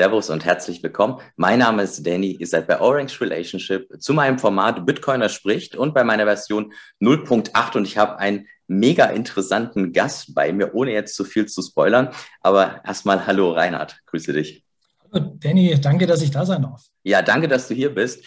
[0.00, 1.20] Servus und herzlich willkommen.
[1.36, 5.92] Mein Name ist Danny, ihr seid bei Orange Relationship zu meinem Format Bitcoiner spricht und
[5.92, 6.72] bei meiner Version
[7.02, 11.60] 0.8 und ich habe einen mega interessanten Gast bei mir, ohne jetzt zu viel zu
[11.60, 12.08] spoilern.
[12.40, 14.64] Aber erstmal hallo Reinhard, grüße dich.
[15.12, 16.82] Hallo Danny, danke, dass ich da sein darf.
[17.02, 18.24] Ja, danke, dass du hier bist.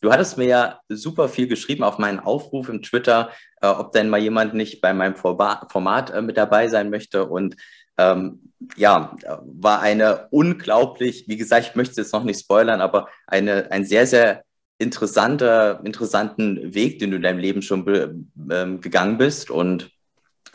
[0.00, 3.30] Du hattest mir ja super viel geschrieben auf meinen Aufruf im Twitter,
[3.60, 7.26] äh, ob denn mal jemand nicht bei meinem Format äh, mit dabei sein möchte.
[7.26, 7.56] Und
[7.98, 13.08] ähm, ja, war eine unglaublich, wie gesagt, ich möchte es jetzt noch nicht spoilern, aber
[13.26, 14.44] eine, ein sehr, sehr
[14.78, 19.50] interessanter, interessanten Weg, den du in deinem Leben schon ähm, gegangen bist.
[19.50, 19.90] Und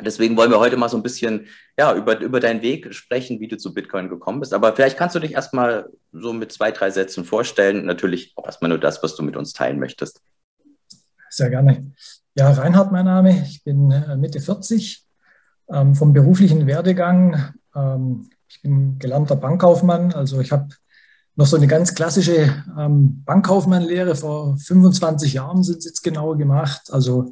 [0.01, 1.47] Deswegen wollen wir heute mal so ein bisschen
[1.77, 4.53] ja, über, über deinen Weg sprechen, wie du zu Bitcoin gekommen bist.
[4.53, 7.85] Aber vielleicht kannst du dich erstmal so mit zwei, drei Sätzen vorstellen.
[7.85, 10.21] Natürlich auch erstmal nur das, was du mit uns teilen möchtest.
[11.29, 11.91] Sehr gerne.
[12.35, 13.43] Ja, Reinhard, mein Name.
[13.47, 15.05] Ich bin äh, Mitte 40,
[15.69, 17.53] ähm, vom beruflichen Werdegang.
[17.75, 20.13] Ähm, ich bin gelernter Bankkaufmann.
[20.13, 20.69] Also ich habe
[21.35, 26.91] noch so eine ganz klassische ähm, Bankkaufmannlehre vor 25 Jahren sind jetzt genau gemacht.
[26.91, 27.31] Also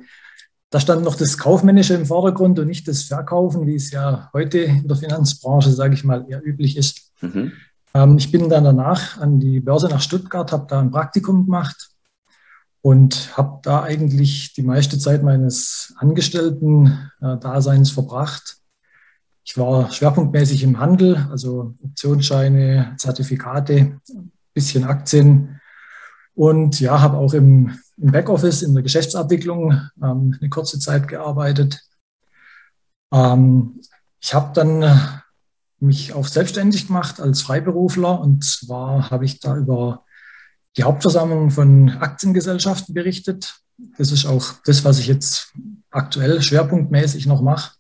[0.71, 4.59] da stand noch das Kaufmännische im Vordergrund und nicht das Verkaufen, wie es ja heute
[4.59, 7.11] in der Finanzbranche, sage ich mal, eher üblich ist.
[7.19, 7.51] Mhm.
[7.93, 11.89] Ähm, ich bin dann danach an die Börse nach Stuttgart, habe da ein Praktikum gemacht
[12.81, 18.57] und habe da eigentlich die meiste Zeit meines Angestellten-Daseins äh, verbracht.
[19.43, 23.99] Ich war schwerpunktmäßig im Handel, also Optionsscheine, Zertifikate,
[24.53, 25.59] bisschen Aktien
[26.33, 31.79] und ja, habe auch im im Backoffice, in der Geschäftsabwicklung ähm, eine kurze Zeit gearbeitet.
[33.13, 33.81] Ähm,
[34.19, 35.21] ich habe dann
[35.79, 40.05] mich auch selbstständig gemacht als Freiberufler und zwar habe ich da über
[40.77, 43.55] die Hauptversammlung von Aktiengesellschaften berichtet.
[43.97, 45.53] Das ist auch das, was ich jetzt
[45.89, 47.73] aktuell schwerpunktmäßig noch mache.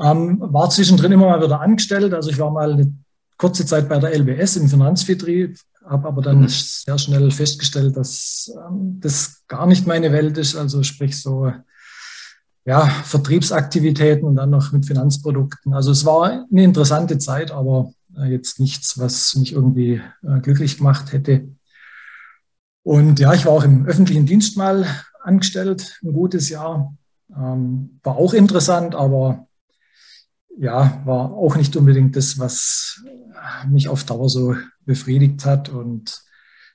[0.00, 2.14] Ähm, war zwischendrin immer mal wieder angestellt.
[2.14, 2.92] Also ich war mal eine
[3.36, 5.58] kurze Zeit bei der LBS im Finanzvertrieb,
[5.88, 6.48] habe aber dann mhm.
[6.48, 10.56] sehr schnell festgestellt, dass ähm, das gar nicht meine Welt ist.
[10.56, 11.52] Also sprich so
[12.64, 15.72] ja, Vertriebsaktivitäten und dann noch mit Finanzprodukten.
[15.72, 20.76] Also es war eine interessante Zeit, aber äh, jetzt nichts, was mich irgendwie äh, glücklich
[20.76, 21.48] gemacht hätte.
[22.82, 24.86] Und ja, ich war auch im öffentlichen Dienst mal
[25.22, 26.94] angestellt, ein gutes Jahr.
[27.34, 29.46] Ähm, war auch interessant, aber
[30.58, 33.02] ja, war auch nicht unbedingt das, was
[33.68, 35.68] mich auf Dauer so befriedigt hat.
[35.68, 36.22] Und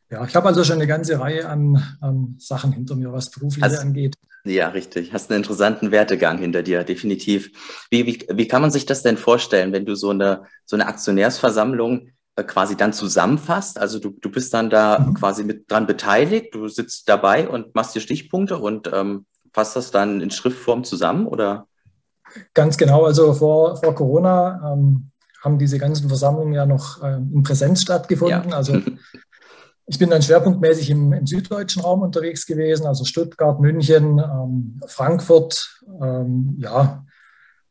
[0.09, 3.79] ja, ich habe also schon eine ganze Reihe an, an Sachen hinter mir, was berufliche
[3.79, 4.16] angeht.
[4.45, 5.13] Ja, richtig.
[5.13, 7.51] Hast einen interessanten Wertegang hinter dir, definitiv.
[7.89, 10.88] Wie, wie, wie kann man sich das denn vorstellen, wenn du so eine, so eine
[10.88, 13.79] Aktionärsversammlung äh, quasi dann zusammenfasst?
[13.79, 15.13] Also du, du bist dann da mhm.
[15.13, 19.91] quasi mit dran beteiligt, du sitzt dabei und machst dir Stichpunkte und ähm, fasst das
[19.91, 21.67] dann in Schriftform zusammen oder?
[22.53, 23.06] Ganz genau.
[23.06, 25.09] Also vor, vor Corona ähm,
[25.43, 28.49] haben diese ganzen Versammlungen ja noch ähm, in Präsenz stattgefunden.
[28.51, 28.57] Ja.
[28.57, 28.79] Also
[29.85, 35.81] ich bin dann schwerpunktmäßig im, im, süddeutschen Raum unterwegs gewesen, also Stuttgart, München, ähm, Frankfurt,
[36.01, 37.05] ähm, ja.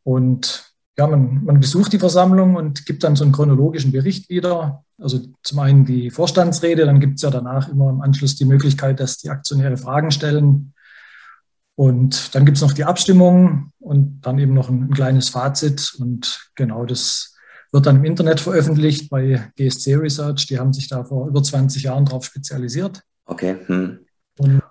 [0.04, 4.84] Und ja, man, man, besucht die Versammlung und gibt dann so einen chronologischen Bericht wieder.
[4.98, 9.00] Also zum einen die Vorstandsrede, dann gibt es ja danach immer im Anschluss die Möglichkeit,
[9.00, 10.74] dass die Aktionäre Fragen stellen.
[11.76, 15.94] Und dann gibt es noch die Abstimmung und dann eben noch ein, ein, kleines Fazit.
[15.98, 17.34] Und genau das
[17.72, 20.46] wird dann im Internet veröffentlicht bei GSC Research.
[20.46, 23.02] Die haben sich da vor über 20 Jahren darauf spezialisiert.
[23.24, 23.56] Okay.
[23.66, 24.00] Hm.
[24.38, 24.62] Und,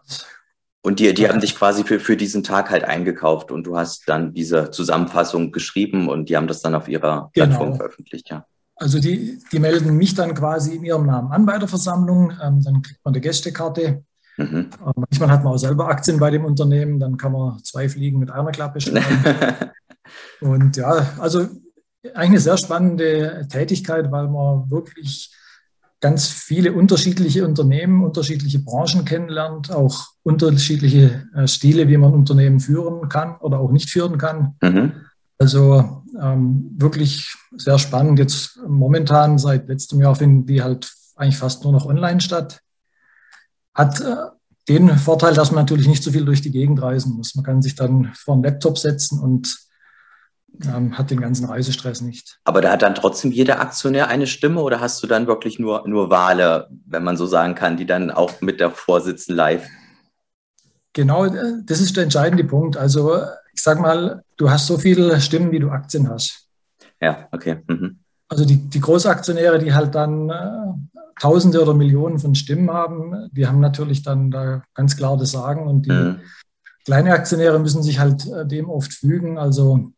[0.82, 4.04] und die, die haben dich quasi für, für diesen Tag halt eingekauft und du hast
[4.08, 7.48] dann diese Zusammenfassung geschrieben und die haben das dann auf ihrer genau.
[7.48, 8.46] Plattform veröffentlicht, ja.
[8.76, 12.32] Also die, die melden mich dann quasi in ihrem Namen an bei der Versammlung.
[12.42, 14.04] Ähm, dann kriegt man eine Gästekarte
[14.38, 14.70] Mhm.
[14.96, 18.32] Manchmal hat man auch selber Aktien bei dem Unternehmen, dann kann man zwei Fliegen mit
[18.32, 19.72] einer Klappe schlagen.
[20.42, 21.48] und ja, also
[22.14, 25.32] eine sehr spannende Tätigkeit, weil man wirklich
[26.00, 33.08] ganz viele unterschiedliche Unternehmen, unterschiedliche Branchen kennenlernt, auch unterschiedliche äh, Stile, wie man Unternehmen führen
[33.08, 34.56] kann oder auch nicht führen kann.
[34.62, 34.94] Mhm.
[35.38, 38.20] Also ähm, wirklich sehr spannend.
[38.20, 42.62] Jetzt momentan seit letztem Jahr finden die halt eigentlich fast nur noch online statt.
[43.76, 44.16] Hat äh,
[44.68, 47.36] den Vorteil, dass man natürlich nicht so viel durch die Gegend reisen muss.
[47.36, 49.56] Man kann sich dann vor einen Laptop setzen und
[50.66, 52.40] ähm, hat den ganzen Reisestress nicht.
[52.44, 55.88] Aber da hat dann trotzdem jeder Aktionär eine Stimme oder hast du dann wirklich nur,
[55.88, 59.68] nur Wale, wenn man so sagen kann, die dann auch mit davor sitzen live?
[60.94, 62.78] Genau, äh, das ist der entscheidende Punkt.
[62.78, 63.22] Also
[63.54, 66.48] ich sage mal, du hast so viele Stimmen, wie du Aktien hast.
[67.02, 67.58] Ja, okay.
[67.68, 68.00] Mhm.
[68.28, 73.46] Also die, die Großaktionäre, die halt dann äh, Tausende oder Millionen von Stimmen haben, die
[73.46, 76.20] haben natürlich dann da ganz klar das Sagen und die, mhm.
[76.86, 79.38] kleine Aktionäre müssen sich halt äh, dem oft fügen.
[79.38, 79.92] Also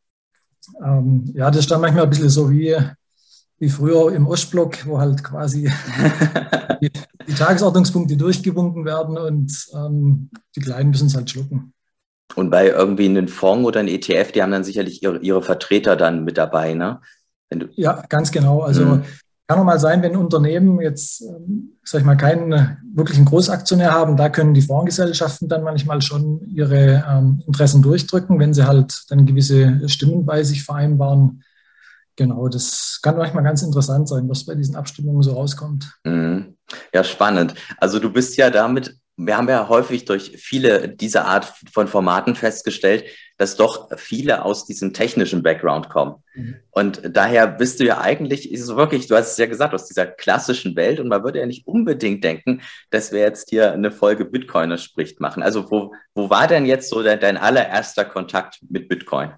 [0.84, 2.76] ähm, ja, das stand manchmal ein bisschen so wie,
[3.60, 5.72] wie früher im Ostblock, wo halt quasi
[6.82, 6.92] die,
[7.28, 11.74] die, Tagesordnungspunkte durchgewunken werden und ähm, die Kleinen müssen es halt schlucken.
[12.36, 15.96] Und bei irgendwie einem Fonds oder einem ETF, die haben dann sicherlich ihre, ihre Vertreter
[15.96, 17.00] dann mit dabei, ne?
[17.76, 18.62] ja, ganz genau.
[18.62, 19.04] Also mhm.
[19.48, 24.16] Kann auch mal sein, wenn Unternehmen jetzt, ähm, sag ich mal, keinen wirklichen Großaktionär haben,
[24.16, 29.26] da können die Fondsgesellschaften dann manchmal schon ihre ähm, Interessen durchdrücken, wenn sie halt dann
[29.26, 31.44] gewisse Stimmen bei sich vereinbaren.
[32.16, 35.92] Genau, das kann manchmal ganz interessant sein, was bei diesen Abstimmungen so rauskommt.
[36.04, 36.56] Mhm.
[36.94, 37.56] Ja, spannend.
[37.78, 42.36] Also du bist ja damit wir haben ja häufig durch viele dieser Art von Formaten
[42.36, 43.06] festgestellt,
[43.38, 46.24] dass doch viele aus diesem technischen Background kommen.
[46.36, 46.56] Mhm.
[46.72, 49.88] Und daher bist du ja eigentlich, ist es wirklich, du hast es ja gesagt, aus
[49.88, 53.92] dieser klassischen Welt und man würde ja nicht unbedingt denken, dass wir jetzt hier eine
[53.92, 55.42] Folge Bitcoiner spricht machen.
[55.44, 59.32] Also wo, wo war denn jetzt so dein, dein allererster Kontakt mit Bitcoin?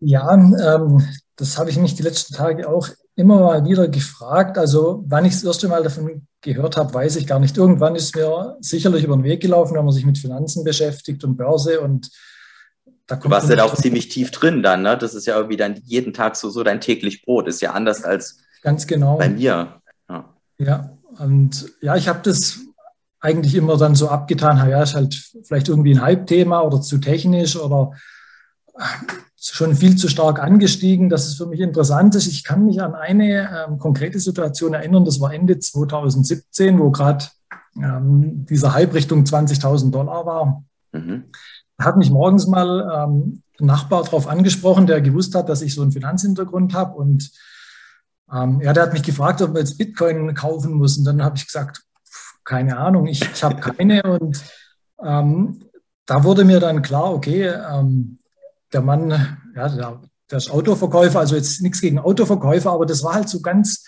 [0.00, 4.58] Ja, ähm, das habe ich mich die letzten Tage auch immer mal wieder gefragt.
[4.58, 7.56] Also wann ich das erste Mal davon gehört habe, weiß ich gar nicht.
[7.56, 11.36] Irgendwann ist mir sicherlich über den Weg gelaufen, wenn man sich mit Finanzen beschäftigt und
[11.36, 12.10] Börse und
[13.10, 14.96] da Du warst ja da auch ziemlich tief drin dann, ne?
[14.96, 17.48] Das ist ja irgendwie dann jeden Tag so, so dein täglich Brot.
[17.48, 19.16] Ist ja anders als ganz genau.
[19.16, 19.80] bei mir.
[20.08, 22.60] Ja, ja und ja, ich habe das
[23.20, 27.56] eigentlich immer dann so abgetan, ja, ist halt vielleicht irgendwie ein Hype-Thema oder zu technisch
[27.56, 27.92] oder
[29.36, 32.26] schon viel zu stark angestiegen, dass es für mich interessant ist.
[32.26, 37.26] Ich kann mich an eine ähm, konkrete Situation erinnern, das war Ende 2017, wo gerade
[37.76, 40.64] ähm, dieser Hype Richtung 20.000 Dollar war.
[40.92, 41.24] Mhm.
[41.78, 45.82] Hat mich morgens mal ähm, ein Nachbar darauf angesprochen, der gewusst hat, dass ich so
[45.82, 46.96] einen Finanzhintergrund habe.
[46.96, 47.30] Und
[48.32, 50.98] ähm, ja, der hat mich gefragt, ob man jetzt Bitcoin kaufen muss.
[50.98, 51.82] Und dann habe ich gesagt,
[52.44, 54.02] keine Ahnung, ich, ich habe keine.
[54.20, 54.42] Und
[55.02, 55.64] ähm,
[56.06, 58.18] da wurde mir dann klar, okay, ähm,
[58.72, 59.10] der Mann,
[59.54, 60.00] ja, der,
[60.30, 63.84] der ist Autoverkäufer, also jetzt nichts gegen Autoverkäufer, aber das war halt so ganz,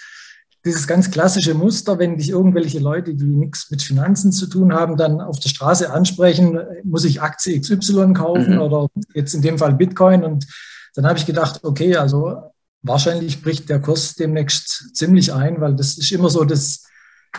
[0.65, 4.97] dieses ganz klassische Muster, wenn dich irgendwelche Leute, die nichts mit Finanzen zu tun haben,
[4.97, 8.61] dann auf der Straße ansprechen, muss ich Aktie XY kaufen mhm.
[8.61, 10.23] oder jetzt in dem Fall Bitcoin.
[10.23, 10.47] Und
[10.95, 15.99] dann habe ich gedacht, okay, also wahrscheinlich bricht der Kurs demnächst ziemlich ein, weil das
[15.99, 16.85] ist immer so das,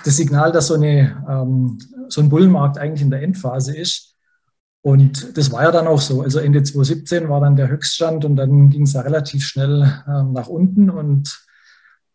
[0.04, 1.78] das Signal, dass so, eine, ähm,
[2.10, 4.16] so ein Bullenmarkt eigentlich in der Endphase ist.
[4.81, 6.22] Und das war ja dann auch so.
[6.22, 10.34] Also Ende 2017 war dann der Höchststand und dann ging es ja relativ schnell ähm,
[10.34, 10.90] nach unten.
[10.90, 11.46] Und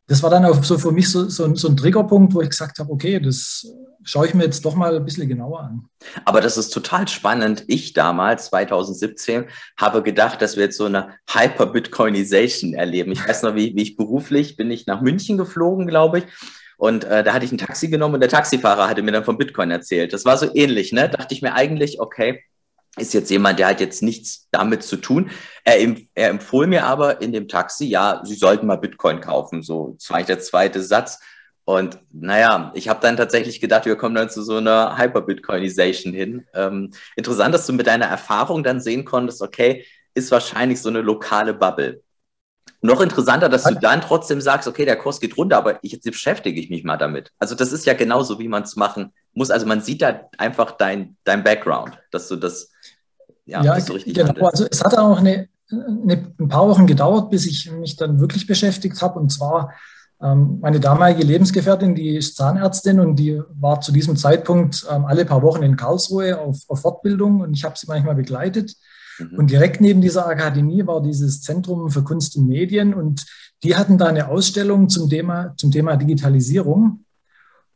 [0.09, 2.79] das war dann auch so für mich so, so, so ein Triggerpunkt, wo ich gesagt
[2.79, 3.67] habe, okay, das
[4.03, 5.85] schaue ich mir jetzt doch mal ein bisschen genauer an.
[6.25, 7.65] Aber das ist total spannend.
[7.67, 9.45] Ich damals, 2017,
[9.77, 13.13] habe gedacht, dass wir jetzt so eine Hyper-Bitcoinization erleben.
[13.13, 16.25] Ich weiß noch, wie, wie ich beruflich bin ich nach München geflogen, glaube ich.
[16.79, 19.37] Und äh, da hatte ich ein Taxi genommen und der Taxifahrer hatte mir dann von
[19.37, 20.15] Bitcoin erzählt.
[20.15, 21.11] Das war so ähnlich, ne?
[21.11, 22.45] Dachte ich mir eigentlich, okay,
[23.01, 25.31] ist jetzt jemand, der hat jetzt nichts damit zu tun.
[25.65, 29.63] Er, er empfohl mir aber in dem Taxi, ja, Sie sollten mal Bitcoin kaufen.
[29.63, 31.19] So, das war der zweite Satz.
[31.65, 36.47] Und naja, ich habe dann tatsächlich gedacht, wir kommen dann zu so einer Hyper-Bitcoinization hin.
[36.55, 39.85] Ähm, interessant, dass du mit deiner Erfahrung dann sehen konntest, okay,
[40.15, 42.03] ist wahrscheinlich so eine lokale Bubble.
[42.81, 46.05] Noch interessanter, dass du dann trotzdem sagst, okay, der Kurs geht runter, aber ich, jetzt
[46.05, 47.33] beschäftige ich mich mal damit.
[47.39, 49.51] Also das ist ja genauso, wie man es machen muss.
[49.51, 52.71] Also man sieht da einfach dein, dein Background, dass du das,
[53.49, 54.29] ja, ja so richtig genau.
[54.29, 54.53] Handelst.
[54.53, 58.47] Also es hat auch eine, eine, ein paar Wochen gedauert, bis ich mich dann wirklich
[58.47, 59.19] beschäftigt habe.
[59.19, 59.73] Und zwar
[60.23, 65.25] ähm, meine damalige Lebensgefährtin, die ist Zahnärztin und die war zu diesem Zeitpunkt ähm, alle
[65.25, 68.75] paar Wochen in Karlsruhe auf, auf Fortbildung und ich habe sie manchmal begleitet.
[69.19, 69.39] Mhm.
[69.39, 73.25] Und direkt neben dieser Akademie war dieses Zentrum für Kunst und Medien und
[73.63, 77.05] die hatten da eine Ausstellung zum Thema, zum Thema Digitalisierung.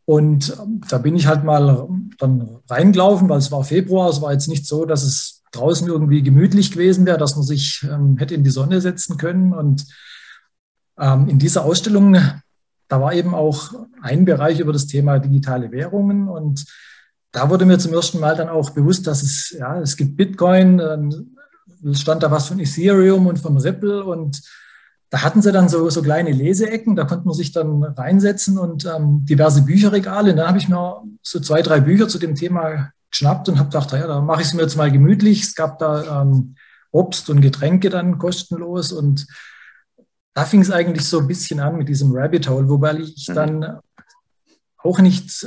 [0.04, 1.88] Und ähm, da bin ich halt mal
[2.18, 4.10] dann reingelaufen, weil es war Februar.
[4.10, 7.86] Es war jetzt nicht so, dass es draußen irgendwie gemütlich gewesen wäre, dass man sich
[7.90, 9.52] ähm, hätte in die Sonne setzen können.
[9.52, 9.86] Und
[10.98, 12.16] ähm, in dieser Ausstellung,
[12.88, 16.28] da war eben auch ein Bereich über das Thema digitale Währungen.
[16.28, 16.64] Und
[17.30, 20.78] da wurde mir zum ersten Mal dann auch bewusst, dass es, ja, es gibt Bitcoin,
[20.78, 21.36] dann
[21.92, 24.42] stand da was von Ethereum und von Ripple und
[25.12, 28.86] da hatten sie dann so, so kleine Leseecken, da konnte man sich dann reinsetzen und
[28.86, 30.30] ähm, diverse Bücherregale.
[30.30, 33.68] Und dann habe ich mir so zwei, drei Bücher zu dem Thema geschnappt und habe
[33.68, 35.42] gedacht, ja, da mache ich es mir jetzt mal gemütlich.
[35.42, 36.56] Es gab da ähm,
[36.90, 39.26] Obst und Getränke dann kostenlos und
[40.34, 43.34] da fing es eigentlich so ein bisschen an mit diesem Rabbit Hole, wobei ich mhm.
[43.34, 43.78] dann
[44.78, 45.46] auch nicht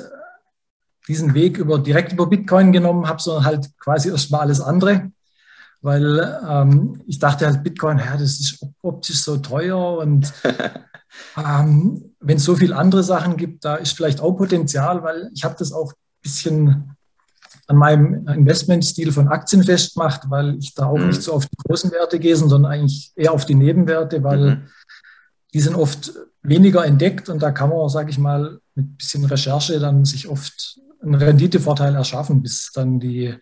[1.08, 5.12] diesen Weg über, direkt über Bitcoin genommen habe, sondern halt quasi erstmal alles andere.
[5.82, 10.34] Weil ähm, ich dachte halt, Bitcoin, ja, das ist optisch so teuer und
[11.38, 15.44] ähm, wenn es so viele andere Sachen gibt, da ist vielleicht auch Potenzial, weil ich
[15.44, 16.95] habe das auch ein bisschen
[17.68, 21.08] an meinem Investmentstil von Aktien festgemacht, weil ich da auch mhm.
[21.08, 24.62] nicht so auf die großen Werte gehe, sondern eigentlich eher auf die Nebenwerte, weil mhm.
[25.54, 29.26] die sind oft weniger entdeckt und da kann man, sage ich mal, mit ein bisschen
[29.26, 33.36] Recherche dann sich oft einen Renditevorteil erschaffen, bis dann die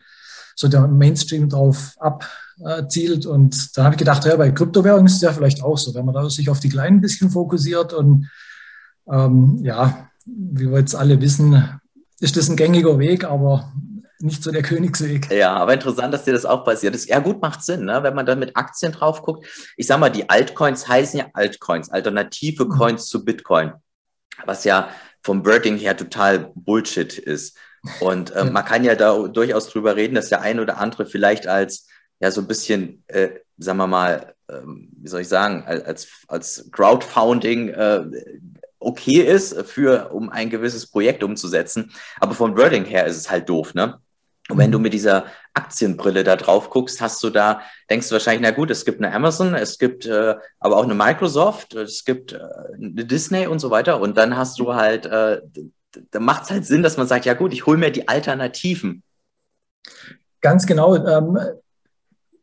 [0.55, 3.25] so der Mainstream drauf abzielt.
[3.25, 6.05] Und da habe ich gedacht, ja, bei Kryptowährungen ist es ja vielleicht auch so, wenn
[6.05, 8.29] man da sich auf die Kleinen ein bisschen fokussiert und
[9.11, 11.79] ähm, ja, wie wir jetzt alle wissen,
[12.19, 13.73] ist das ein gängiger Weg, aber
[14.23, 15.29] nicht so der Königsweg.
[15.31, 17.09] Ja, aber interessant, dass dir das auch passiert ist.
[17.09, 18.01] Ja, gut, macht Sinn, ne?
[18.03, 19.45] wenn man dann mit Aktien drauf guckt.
[19.77, 22.69] Ich sag mal, die Altcoins heißen ja Altcoins, alternative mhm.
[22.69, 23.73] Coins zu Bitcoin,
[24.45, 24.89] was ja
[25.21, 27.57] vom Wording her total Bullshit ist.
[27.99, 31.47] Und äh, man kann ja da durchaus drüber reden, dass der ein oder andere vielleicht
[31.47, 31.87] als
[32.19, 36.69] ja so ein bisschen, äh, sagen wir mal, ähm, wie soll ich sagen, als, als
[36.71, 38.05] Crowdfunding äh,
[38.79, 41.91] okay ist, für, um ein gewisses Projekt umzusetzen.
[42.19, 43.99] Aber vom Wording her ist es halt doof, ne?
[44.53, 44.83] Und wenn du mhm.
[44.83, 48.85] mit dieser Aktienbrille da drauf guckst, hast du da, denkst du wahrscheinlich, na gut, es
[48.85, 52.39] gibt eine Amazon, es gibt äh, aber auch eine Microsoft, es gibt äh,
[52.75, 53.99] eine Disney und so weiter.
[53.99, 55.41] Und dann hast du halt, äh,
[56.11, 59.01] da macht es halt Sinn, dass man sagt, ja gut, ich hole mir die Alternativen.
[60.39, 60.95] Ganz genau.
[60.97, 61.39] Ähm,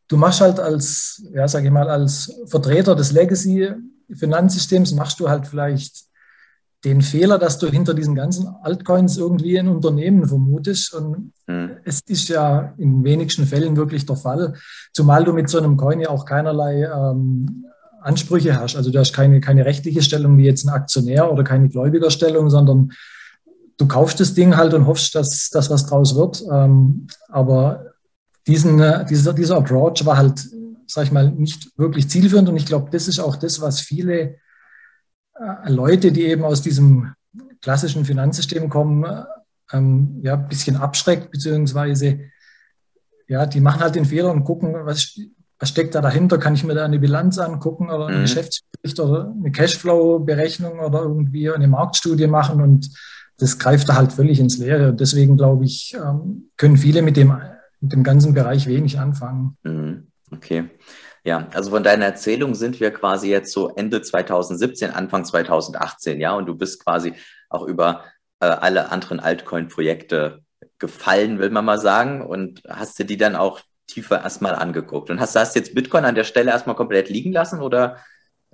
[0.08, 5.46] du machst halt als, ja, sage ich mal, als Vertreter des Legacy-Finanzsystems, machst du halt
[5.46, 6.09] vielleicht
[6.84, 10.94] den Fehler, dass du hinter diesen ganzen Altcoins irgendwie ein Unternehmen vermutest.
[10.94, 11.76] Und mhm.
[11.84, 14.54] es ist ja in wenigsten Fällen wirklich der Fall,
[14.92, 17.66] zumal du mit so einem Coin ja auch keinerlei ähm,
[18.00, 18.76] Ansprüche hast.
[18.76, 22.92] Also du hast keine, keine rechtliche Stellung wie jetzt ein Aktionär oder keine Gläubigerstellung, sondern
[23.76, 26.42] du kaufst das Ding halt und hoffst, dass, dass was draus wird.
[26.50, 27.92] Ähm, aber
[28.46, 30.48] diesen, äh, dieser, dieser Approach war halt,
[30.86, 32.48] sag ich mal, nicht wirklich zielführend.
[32.48, 34.36] Und ich glaube, das ist auch das, was viele
[35.66, 37.12] Leute, die eben aus diesem
[37.60, 39.04] klassischen Finanzsystem kommen,
[39.72, 42.20] ähm, ja, ein bisschen abschreckt, beziehungsweise
[43.28, 45.18] ja, die machen halt den Fehler und gucken, was,
[45.58, 46.38] was steckt da dahinter?
[46.38, 48.22] Kann ich mir da eine Bilanz angucken oder einen mhm.
[48.22, 52.90] Geschäftsbericht oder eine Cashflow-Berechnung oder irgendwie eine Marktstudie machen und
[53.38, 54.90] das greift da halt völlig ins Leere.
[54.90, 57.32] Und deswegen glaube ich, ähm, können viele mit dem,
[57.80, 59.56] mit dem ganzen Bereich wenig anfangen.
[59.62, 60.08] Mhm.
[60.32, 60.64] Okay.
[61.24, 66.34] Ja, also von deiner Erzählung sind wir quasi jetzt so Ende 2017, Anfang 2018, ja,
[66.34, 67.14] und du bist quasi
[67.48, 68.04] auch über
[68.40, 70.40] äh, alle anderen Altcoin-Projekte
[70.78, 75.10] gefallen, will man mal sagen, und hast dir die dann auch tiefer erstmal angeguckt.
[75.10, 77.98] Und hast, hast jetzt Bitcoin an der Stelle erstmal komplett liegen lassen oder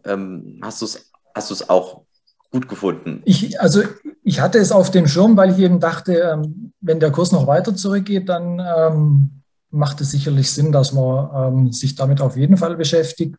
[0.04, 2.02] ähm, hast du es hast auch
[2.50, 3.22] gut gefunden?
[3.26, 3.82] Ich, also
[4.22, 7.46] ich hatte es auf dem Schirm, weil ich eben dachte, ähm, wenn der Kurs noch
[7.46, 9.42] weiter zurückgeht, dann ähm,
[9.76, 13.38] macht es sicherlich Sinn, dass man ähm, sich damit auf jeden Fall beschäftigt.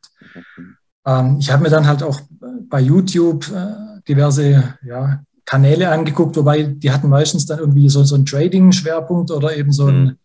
[1.06, 2.22] Ähm, ich habe mir dann halt auch
[2.70, 8.16] bei YouTube äh, diverse ja, Kanäle angeguckt, wobei die hatten meistens dann irgendwie so, so
[8.16, 10.18] einen Trading-Schwerpunkt oder eben so ein, mhm.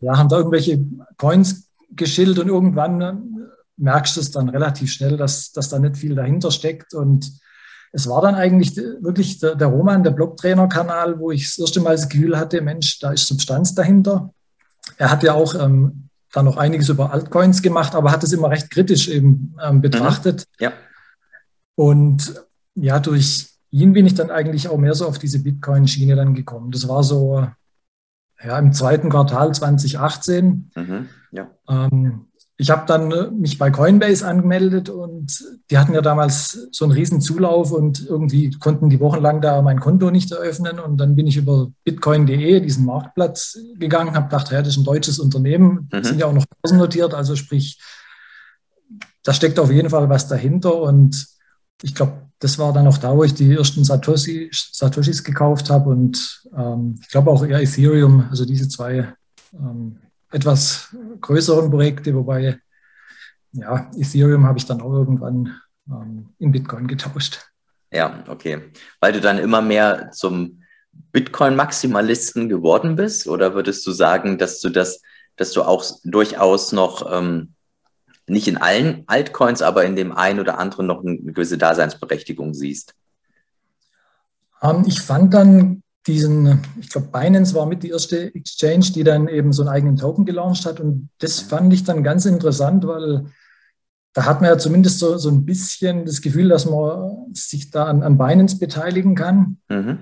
[0.00, 0.84] ja, haben da irgendwelche
[1.16, 3.14] Coins geschildert und irgendwann äh,
[3.76, 7.30] merkst du es dann relativ schnell, dass, dass da nicht viel dahinter steckt und
[7.92, 11.96] es war dann eigentlich wirklich der, der Roman, der Blogtrainer-Kanal, wo ich das erste Mal
[11.96, 14.32] das Gefühl hatte, Mensch, da ist Substanz dahinter
[15.00, 18.50] er hat ja auch ähm, dann noch einiges über Altcoins gemacht, aber hat es immer
[18.50, 19.80] recht kritisch eben ähm, mhm.
[19.80, 20.46] betrachtet.
[20.58, 20.64] Mhm.
[20.64, 20.72] Ja.
[21.74, 22.34] Und
[22.74, 26.70] ja, durch ihn bin ich dann eigentlich auch mehr so auf diese Bitcoin-Schiene dann gekommen.
[26.70, 27.48] Das war so
[28.44, 30.70] ja, im zweiten Quartal 2018.
[30.76, 31.08] Mhm.
[31.32, 31.50] Ja.
[31.66, 32.26] Ähm,
[32.60, 36.92] ich habe dann äh, mich bei Coinbase angemeldet und die hatten ja damals so einen
[36.92, 40.78] riesen Zulauf und irgendwie konnten die wochenlang da mein Konto nicht eröffnen.
[40.78, 44.84] Und dann bin ich über bitcoin.de, diesen Marktplatz gegangen, habe gedacht, ja, das ist ein
[44.84, 46.04] deutsches Unternehmen, mhm.
[46.04, 47.80] sind ja auch noch börsennotiert, also sprich,
[49.22, 50.82] da steckt auf jeden Fall was dahinter.
[50.82, 51.28] Und
[51.80, 55.88] ich glaube, das war dann auch da, wo ich die ersten Satoshi, Satoshis gekauft habe
[55.88, 59.14] und ähm, ich glaube auch eher Ethereum, also diese zwei
[59.54, 59.96] ähm,
[60.30, 62.60] etwas größeren Projekte, wobei
[63.52, 67.40] ja, Ethereum habe ich dann auch irgendwann ähm, in Bitcoin getauscht.
[67.92, 68.70] Ja, okay.
[69.00, 70.62] Weil du dann immer mehr zum
[71.12, 73.26] Bitcoin-Maximalisten geworden bist?
[73.26, 75.02] Oder würdest du sagen, dass du das,
[75.36, 77.54] dass du auch durchaus noch ähm,
[78.26, 82.94] nicht in allen Altcoins, aber in dem einen oder anderen noch eine gewisse Daseinsberechtigung siehst?
[84.62, 89.28] Ähm, ich fand dann diesen, ich glaube, Binance war mit die erste Exchange, die dann
[89.28, 90.80] eben so einen eigenen Token gelauncht hat.
[90.80, 93.26] Und das fand ich dann ganz interessant, weil
[94.14, 97.84] da hat man ja zumindest so, so ein bisschen das Gefühl, dass man sich da
[97.84, 99.58] an, an Binance beteiligen kann.
[99.68, 99.98] Mhm.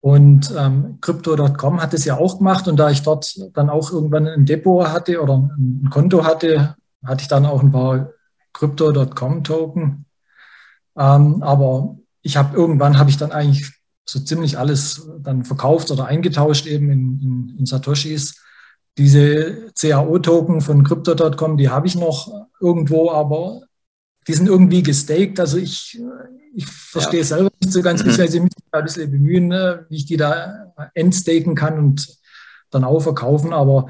[0.00, 2.68] Und ähm, Crypto.com hat es ja auch gemacht.
[2.68, 7.22] Und da ich dort dann auch irgendwann ein Depot hatte oder ein Konto hatte, hatte
[7.22, 8.10] ich dann auch ein paar
[8.52, 10.04] Crypto.com Token.
[10.96, 13.77] Ähm, aber ich habe irgendwann habe ich dann eigentlich
[14.08, 18.42] so ziemlich alles dann verkauft oder eingetauscht eben in, in, in Satoshis.
[18.96, 23.60] Diese CAO-Token von Crypto.com, die habe ich noch irgendwo, aber
[24.26, 25.38] die sind irgendwie gestaked.
[25.38, 26.00] Also ich,
[26.54, 27.26] ich verstehe ja.
[27.26, 28.08] selber nicht so ganz, mhm.
[28.08, 32.08] beziehungsweise mich ein bisschen bemühen, ne, wie ich die da entstaken kann und
[32.70, 33.52] dann auch verkaufen.
[33.52, 33.88] Aber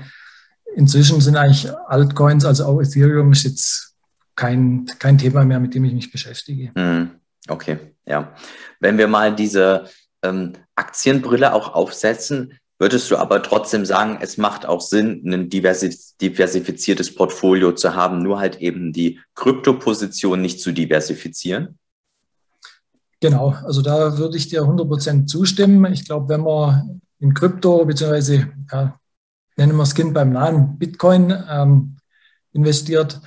[0.74, 3.94] inzwischen sind eigentlich Altcoins, also auch Ethereum, ist jetzt
[4.34, 6.72] kein, kein Thema mehr, mit dem ich mich beschäftige.
[6.74, 7.10] Mhm.
[7.46, 8.34] Okay, ja.
[8.80, 9.84] Wenn wir mal diese
[10.22, 17.14] ähm, Aktienbrille auch aufsetzen, würdest du aber trotzdem sagen, es macht auch Sinn, ein diversifiziertes
[17.14, 21.78] Portfolio zu haben, nur halt eben die Kryptoposition nicht zu diversifizieren?
[23.20, 25.92] Genau, also da würde ich dir 100% zustimmen.
[25.92, 28.98] Ich glaube, wenn man in Krypto, beziehungsweise ja,
[29.56, 31.96] nennen wir das Kind beim Namen Bitcoin ähm,
[32.52, 33.20] investiert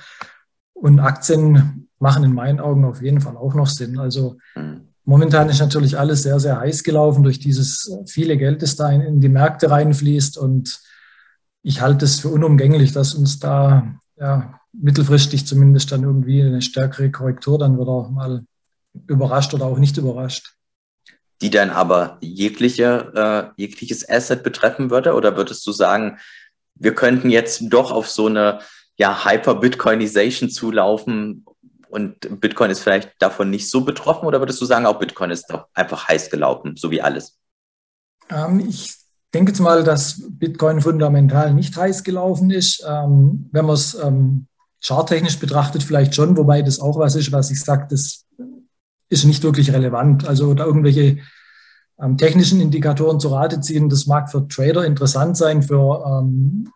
[0.72, 3.98] und Aktien machen in meinen Augen auf jeden Fall auch noch Sinn.
[3.98, 4.91] Also mhm.
[5.04, 9.20] Momentan ist natürlich alles sehr, sehr heiß gelaufen durch dieses viele Geld, das da in,
[9.20, 10.80] die Märkte reinfließt und
[11.62, 17.10] ich halte es für unumgänglich, dass uns da ja, mittelfristig zumindest dann irgendwie eine stärkere
[17.10, 18.44] Korrektur dann wieder mal
[19.06, 20.54] überrascht oder auch nicht überrascht.
[21.40, 25.14] Die dann aber jegliche, äh, jegliches Asset betreffen würde?
[25.14, 26.18] Oder würdest du sagen,
[26.74, 28.60] wir könnten jetzt doch auf so eine
[28.96, 31.44] ja, Hyper-Bitcoinization zulaufen
[31.92, 34.26] und Bitcoin ist vielleicht davon nicht so betroffen?
[34.26, 37.38] Oder würdest du sagen, auch Bitcoin ist doch einfach heiß gelaufen, so wie alles?
[38.30, 38.94] Ähm, ich
[39.34, 42.82] denke jetzt mal, dass Bitcoin fundamental nicht heiß gelaufen ist.
[42.88, 44.46] Ähm, wenn man es ähm,
[44.80, 48.24] charttechnisch betrachtet, vielleicht schon, wobei das auch was ist, was ich sage, das
[49.10, 50.26] ist nicht wirklich relevant.
[50.26, 51.18] Also da irgendwelche
[52.00, 56.70] ähm, technischen Indikatoren zu Rate ziehen, das mag für Trader interessant sein, für, ähm,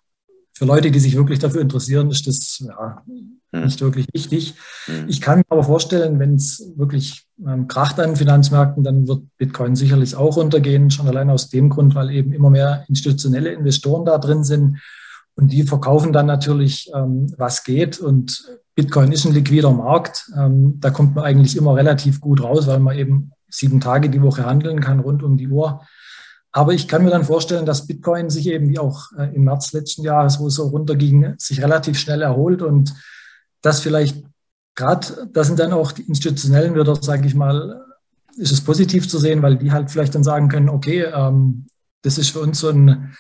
[0.56, 3.64] für Leute, die sich wirklich dafür interessieren, ist das ja, hm.
[3.64, 4.54] nicht wirklich wichtig.
[4.86, 5.06] Hm.
[5.06, 9.76] Ich kann mir aber vorstellen, wenn es wirklich ähm, kracht an Finanzmärkten, dann wird Bitcoin
[9.76, 14.16] sicherlich auch runtergehen, schon allein aus dem Grund, weil eben immer mehr institutionelle Investoren da
[14.16, 14.78] drin sind.
[15.34, 18.00] Und die verkaufen dann natürlich, ähm, was geht.
[18.00, 20.30] Und Bitcoin ist ein liquider Markt.
[20.34, 24.22] Ähm, da kommt man eigentlich immer relativ gut raus, weil man eben sieben Tage die
[24.22, 25.82] Woche handeln kann, rund um die Uhr.
[26.56, 29.74] Aber ich kann mir dann vorstellen, dass Bitcoin sich eben wie auch äh, im März
[29.74, 32.94] letzten Jahres, wo es so runterging, sich relativ schnell erholt und
[33.60, 34.24] dass vielleicht
[34.74, 37.84] gerade, das sind dann auch die institutionellen wieder, sage ich mal,
[38.38, 41.66] ist es positiv zu sehen, weil die halt vielleicht dann sagen können, okay, ähm,
[42.00, 43.14] das ist für uns so ein,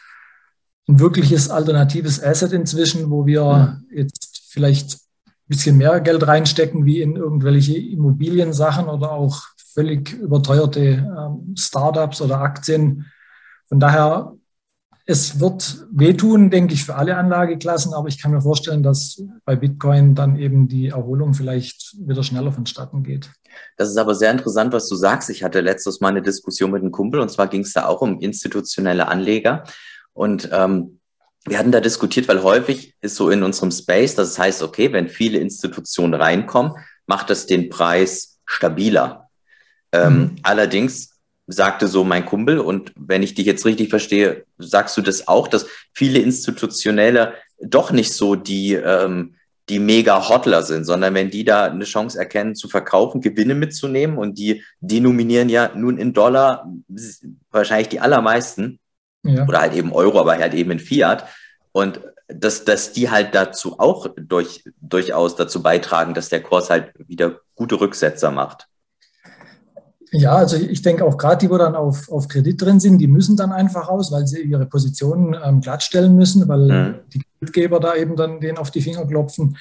[0.88, 4.96] ein wirkliches alternatives Asset inzwischen, wo wir jetzt vielleicht
[5.46, 9.42] bisschen mehr Geld reinstecken wie in irgendwelche Immobiliensachen oder auch
[9.74, 13.04] völlig überteuerte ähm, Startups oder Aktien.
[13.68, 14.32] Von daher,
[15.06, 19.54] es wird wehtun, denke ich, für alle Anlageklassen, aber ich kann mir vorstellen, dass bei
[19.54, 23.30] Bitcoin dann eben die Erholung vielleicht wieder schneller vonstatten geht.
[23.76, 25.30] Das ist aber sehr interessant, was du sagst.
[25.30, 28.00] Ich hatte letztes Mal eine Diskussion mit einem Kumpel und zwar ging es da auch
[28.00, 29.64] um institutionelle Anleger.
[30.12, 30.98] Und ähm,
[31.46, 35.08] wir hatten da diskutiert, weil häufig ist so in unserem Space, das heißt, okay, wenn
[35.08, 36.72] viele Institutionen reinkommen,
[37.06, 39.28] macht das den Preis stabiler.
[39.92, 40.36] Ähm, mhm.
[40.42, 41.15] Allerdings
[41.46, 45.48] sagte so mein Kumpel, und wenn ich dich jetzt richtig verstehe, sagst du das auch,
[45.48, 49.36] dass viele Institutionelle doch nicht so die, ähm,
[49.68, 54.38] die Mega-Hotler sind, sondern wenn die da eine Chance erkennen, zu verkaufen, Gewinne mitzunehmen und
[54.38, 56.70] die denominieren ja nun in Dollar
[57.50, 58.78] wahrscheinlich die allermeisten,
[59.24, 59.46] ja.
[59.46, 61.26] oder halt eben Euro, aber halt eben in Fiat.
[61.72, 66.92] Und dass, dass die halt dazu auch durch, durchaus dazu beitragen, dass der Kurs halt
[67.08, 68.68] wieder gute Rücksetzer macht.
[70.12, 73.08] Ja, also ich denke auch gerade die, wo dann auf, auf Kredit drin sind, die
[73.08, 76.94] müssen dann einfach raus, weil sie ihre Positionen ähm, glattstellen müssen, weil mhm.
[77.12, 79.56] die Kreditgeber da eben dann denen auf die Finger klopfen.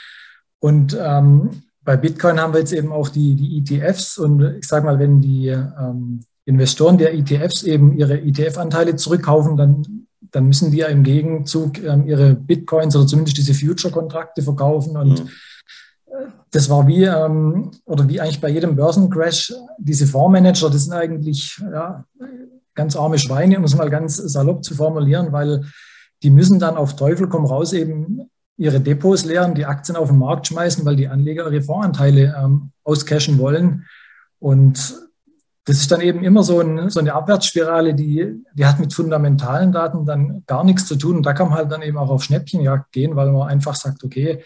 [0.60, 4.86] Und ähm, bei Bitcoin haben wir jetzt eben auch die, die ETFs und ich sage
[4.86, 10.77] mal, wenn die ähm, Investoren der ETFs eben ihre ETF-Anteile zurückkaufen, dann, dann müssen die
[10.77, 14.95] ja im Gegenzug ähm, ihre Bitcoins oder zumindest diese Future-Kontrakte verkaufen.
[14.95, 15.29] Und mhm.
[16.51, 21.62] Das war wie, ähm, oder wie eigentlich bei jedem Börsencrash, diese Fondsmanager, das sind eigentlich
[21.71, 22.06] ja,
[22.73, 25.65] ganz arme Schweine, um es mal ganz salopp zu formulieren, weil
[26.23, 30.17] die müssen dann auf Teufel komm raus eben ihre Depots leeren, die Aktien auf den
[30.17, 33.86] Markt schmeißen, weil die Anleger ihre Fondsanteile ähm, auscashen wollen.
[34.39, 34.95] Und
[35.65, 39.71] das ist dann eben immer so, ein, so, eine Abwärtsspirale, die, die hat mit fundamentalen
[39.71, 41.17] Daten dann gar nichts zu tun.
[41.17, 44.04] Und da kann man halt dann eben auch auf Schnäppchenjagd gehen, weil man einfach sagt,
[44.04, 44.43] okay,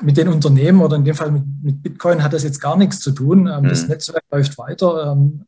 [0.00, 3.00] mit den Unternehmen oder in dem Fall mit, mit Bitcoin hat das jetzt gar nichts
[3.00, 3.46] zu tun.
[3.46, 3.68] Ähm, mhm.
[3.68, 5.12] Das Netzwerk läuft weiter.
[5.12, 5.46] Ähm,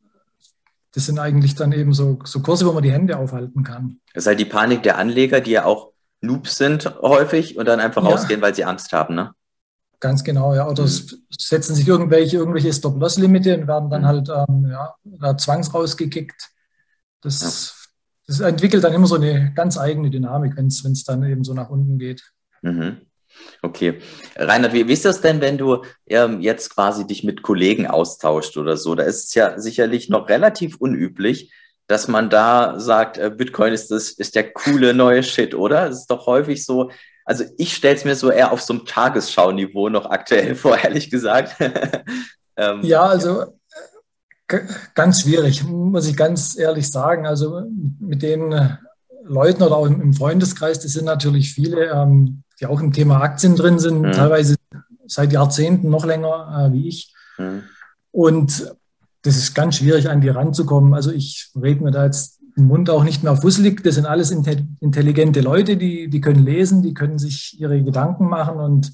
[0.92, 4.00] das sind eigentlich dann eben so, so Kurse, wo man die Hände aufhalten kann.
[4.12, 7.80] Das ist halt die Panik der Anleger, die ja auch Noobs sind häufig und dann
[7.80, 8.10] einfach ja.
[8.10, 9.32] rausgehen, weil sie Angst haben, ne?
[10.00, 10.66] Ganz genau, ja.
[10.66, 10.88] Oder mhm.
[11.30, 14.06] setzen sich irgendwelche, irgendwelche Stop-Loss-Limite und werden dann mhm.
[14.06, 16.50] halt ähm, ja, da zwangsrausgekickt.
[17.20, 18.26] Das, ja.
[18.26, 21.68] das entwickelt dann immer so eine ganz eigene Dynamik, wenn es dann eben so nach
[21.68, 22.32] unten geht.
[22.62, 23.02] Mhm.
[23.62, 24.00] Okay.
[24.36, 28.56] Reinhard, wie, wie, ist das denn, wenn du ähm, jetzt quasi dich mit Kollegen austauscht
[28.56, 28.94] oder so?
[28.94, 31.52] Da ist es ja sicherlich noch relativ unüblich,
[31.86, 35.88] dass man da sagt, äh, Bitcoin ist, das, ist der coole neue Shit, oder?
[35.88, 36.90] Es ist doch häufig so,
[37.24, 41.10] also ich stelle es mir so eher auf so einem Tagesschau-Niveau noch aktuell vor, ehrlich
[41.10, 41.56] gesagt.
[42.56, 43.58] ähm, ja, also
[44.94, 47.26] ganz schwierig, muss ich ganz ehrlich sagen.
[47.26, 47.62] Also
[47.98, 48.76] mit den äh,
[49.24, 53.56] Leuten oder auch im Freundeskreis, das sind natürlich viele, ähm, die auch im Thema Aktien
[53.56, 54.12] drin sind, mhm.
[54.12, 54.56] teilweise
[55.06, 57.14] seit Jahrzehnten noch länger äh, wie ich.
[57.38, 57.62] Mhm.
[58.12, 58.74] Und
[59.22, 60.94] das ist ganz schwierig, an die ranzukommen.
[60.94, 63.82] Also ich rede mir da jetzt den Mund auch nicht mehr fusselig.
[63.82, 68.58] Das sind alles intelligente Leute, die, die können lesen, die können sich ihre Gedanken machen.
[68.58, 68.92] Und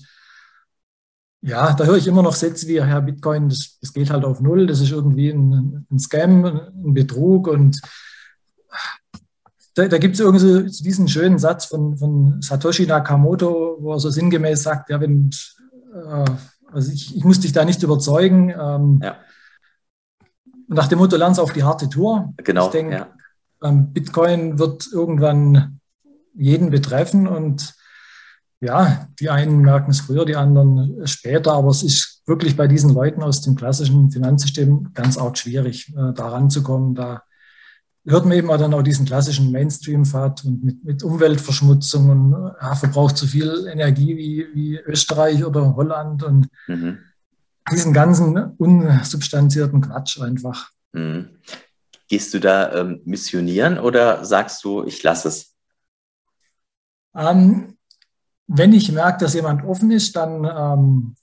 [1.42, 4.40] ja, da höre ich immer noch Sätze wie, Herr Bitcoin, das, das geht halt auf
[4.40, 7.46] Null, das ist irgendwie ein, ein Scam, ein Betrug.
[7.46, 7.80] Und
[9.76, 14.00] da, da gibt es irgendwie so diesen schönen Satz von, von Satoshi Nakamoto, wo er
[14.00, 15.30] so sinngemäß sagt, ja, wenn,
[15.94, 16.24] äh,
[16.72, 18.48] also ich, ich muss dich da nicht überzeugen.
[18.48, 19.16] Ähm, ja.
[20.68, 22.32] Nach dem Motto, lern's auf die harte Tour.
[22.38, 22.66] Genau.
[22.66, 23.08] Ich denke, ja.
[23.62, 25.78] ähm, Bitcoin wird irgendwann
[26.34, 27.74] jeden betreffen und
[28.60, 32.94] ja, die einen merken es früher, die anderen später, aber es ist wirklich bei diesen
[32.94, 36.94] Leuten aus dem klassischen Finanzsystem ganz arg schwierig, äh, da ranzukommen.
[36.94, 37.24] Da
[38.06, 42.74] hört man eben auch dann auch diesen klassischen Mainstream-Pfad und mit, mit Umweltverschmutzung und ja,
[42.74, 46.98] verbraucht so viel Energie wie, wie Österreich oder Holland und mhm.
[47.70, 50.70] diesen ganzen unsubstanzierten Quatsch einfach.
[50.92, 51.30] Mhm.
[52.08, 55.54] Gehst du da ähm, missionieren oder sagst du, ich lasse es?
[57.16, 57.76] Ähm,
[58.46, 61.16] wenn ich merke, dass jemand offen ist, dann ähm,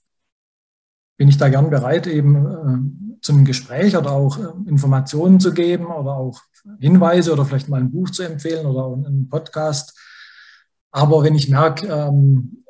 [1.15, 5.87] bin ich da gern bereit, eben äh, zum Gespräch oder auch äh, Informationen zu geben
[5.87, 6.41] oder auch
[6.79, 9.97] Hinweise oder vielleicht mal ein Buch zu empfehlen oder einen Podcast.
[10.91, 12.63] Aber wenn ich merke, ähm,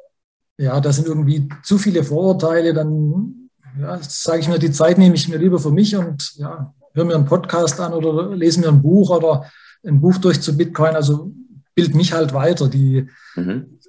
[0.57, 5.15] ja, da sind irgendwie zu viele Vorurteile, dann ja, sage ich mir, die Zeit nehme
[5.15, 8.69] ich mir lieber für mich und ja, höre mir einen Podcast an oder lese mir
[8.69, 9.49] ein Buch oder
[9.85, 10.95] ein Buch durch zu Bitcoin.
[10.95, 11.33] Also
[11.75, 12.69] bild mich halt weiter.
[12.69, 13.79] Die, mhm.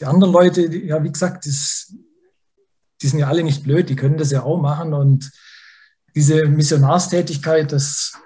[0.00, 1.94] die anderen Leute, die, ja, wie gesagt, das,
[3.00, 4.92] die sind ja alle nicht blöd, die können das ja auch machen.
[4.92, 5.30] Und
[6.14, 8.18] diese Missionarstätigkeit, das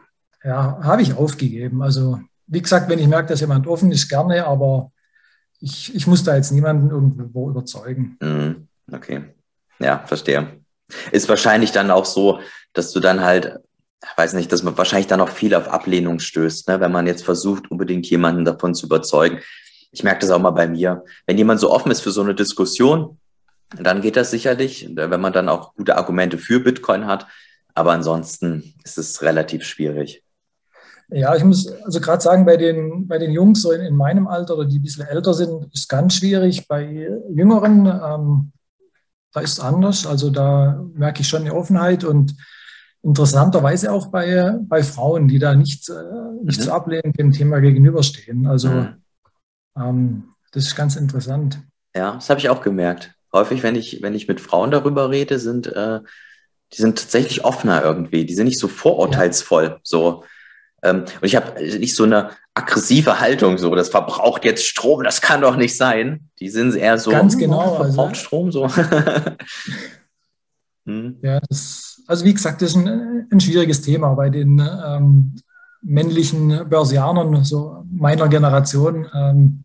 [0.43, 1.83] ja, habe ich aufgegeben.
[1.83, 4.93] Also, wie gesagt, wenn ich merke, dass jemand offen ist, gerne, aber
[5.61, 8.19] ich, ich muss da jetzt niemanden irgendwo überzeugen.
[8.21, 8.69] Mhm.
[8.93, 9.25] Okay.
[9.79, 10.61] Ja, verstehe.
[11.11, 12.41] Ist wahrscheinlich dann auch so,
[12.75, 13.59] dass du dann halt,
[14.17, 16.81] weiß nicht, dass man wahrscheinlich dann auch viel auf Ablehnung stößt, ne?
[16.81, 19.41] wenn man jetzt versucht, unbedingt jemanden davon zu überzeugen.
[19.91, 21.05] Ich merke das auch mal bei mir.
[21.27, 23.19] Wenn jemand so offen ist für so eine Diskussion,
[23.79, 27.27] dann geht das sicherlich, wenn man dann auch gute Argumente für Bitcoin hat.
[27.75, 30.23] Aber ansonsten ist es relativ schwierig.
[31.09, 34.27] Ja, ich muss also gerade sagen, bei den, bei den Jungs so in, in, meinem
[34.27, 36.67] Alter oder die ein bisschen älter sind, ist ganz schwierig.
[36.67, 38.53] Bei Jüngeren, ähm,
[39.33, 40.07] da ist es anders.
[40.07, 42.35] Also da merke ich schon eine Offenheit und
[43.03, 46.65] interessanterweise auch bei, bei Frauen, die da nicht, äh, nicht mhm.
[46.65, 48.47] zu ablehnen dem Thema gegenüberstehen.
[48.47, 49.03] Also mhm.
[49.77, 51.59] ähm, das ist ganz interessant.
[51.95, 53.15] Ja, das habe ich auch gemerkt.
[53.33, 56.01] Häufig, wenn ich, wenn ich mit Frauen darüber rede, sind äh,
[56.75, 58.25] die sind tatsächlich offener irgendwie.
[58.25, 59.65] Die sind nicht so vorurteilsvoll.
[59.65, 59.79] Ja.
[59.83, 60.25] So,
[60.83, 65.21] ähm, und ich habe nicht so eine aggressive Haltung, so, das verbraucht jetzt Strom, das
[65.21, 66.29] kann doch nicht sein.
[66.39, 68.69] Die sind eher so, ganz genau, oh, verbraucht also, Strom so.
[70.87, 71.19] hm.
[71.23, 75.35] Ja, das, also wie gesagt, das ist ein, ein schwieriges Thema bei den ähm,
[75.83, 79.09] männlichen Börsianern, so meiner Generation.
[79.15, 79.65] Ähm,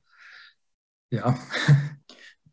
[1.12, 1.36] ja.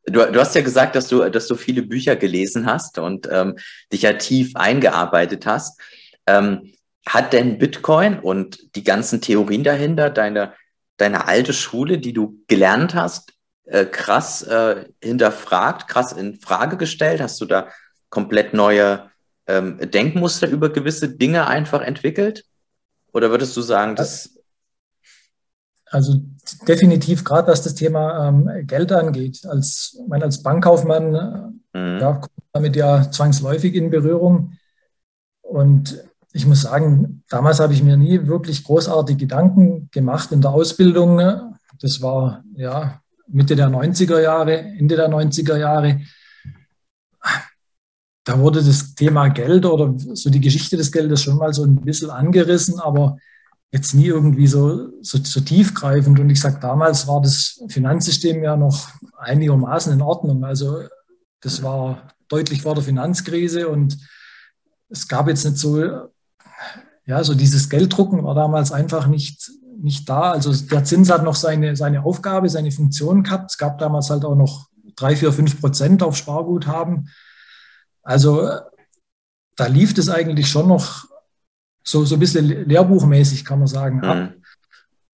[0.06, 3.56] Du, du, hast ja gesagt, dass du, dass du viele Bücher gelesen hast und ähm,
[3.92, 5.80] dich ja tief eingearbeitet hast.
[6.26, 6.72] Ähm,
[7.06, 10.54] hat denn Bitcoin und die ganzen Theorien dahinter, deine,
[10.96, 13.32] deine alte Schule, die du gelernt hast,
[13.64, 17.20] äh, krass äh, hinterfragt, krass in Frage gestellt?
[17.20, 17.68] Hast du da
[18.08, 19.10] komplett neue
[19.46, 22.44] ähm, Denkmuster über gewisse Dinge einfach entwickelt?
[23.12, 24.35] Oder würdest du sagen, dass.
[25.90, 26.20] Also
[26.66, 29.46] definitiv gerade was das Thema ähm, Geld angeht.
[29.46, 31.14] Als, mein, als Bankkaufmann
[31.74, 32.00] äh, mhm.
[32.00, 34.52] ja, kommt damit ja zwangsläufig in Berührung.
[35.42, 40.50] Und ich muss sagen, damals habe ich mir nie wirklich großartige Gedanken gemacht in der
[40.50, 41.54] Ausbildung.
[41.80, 46.00] Das war ja Mitte der 90er Jahre, Ende der 90er Jahre.
[48.24, 51.76] Da wurde das Thema Geld oder so die Geschichte des Geldes schon mal so ein
[51.76, 53.18] bisschen angerissen, aber
[53.76, 56.18] jetzt nie irgendwie so, so, so tiefgreifend.
[56.18, 60.44] Und ich sage, damals war das Finanzsystem ja noch einigermaßen in Ordnung.
[60.44, 60.82] Also
[61.40, 63.98] das war deutlich vor der Finanzkrise und
[64.88, 66.08] es gab jetzt nicht so,
[67.04, 70.32] ja, so dieses Gelddrucken war damals einfach nicht, nicht da.
[70.32, 73.50] Also der Zins hat noch seine, seine Aufgabe, seine Funktion gehabt.
[73.50, 77.10] Es gab damals halt auch noch drei, vier, fünf Prozent auf Sparguthaben.
[78.02, 78.48] Also
[79.56, 81.05] da lief es eigentlich schon noch
[81.86, 84.16] so, so ein bisschen lehrbuchmäßig, kann man sagen, ab.
[84.16, 84.42] Mhm.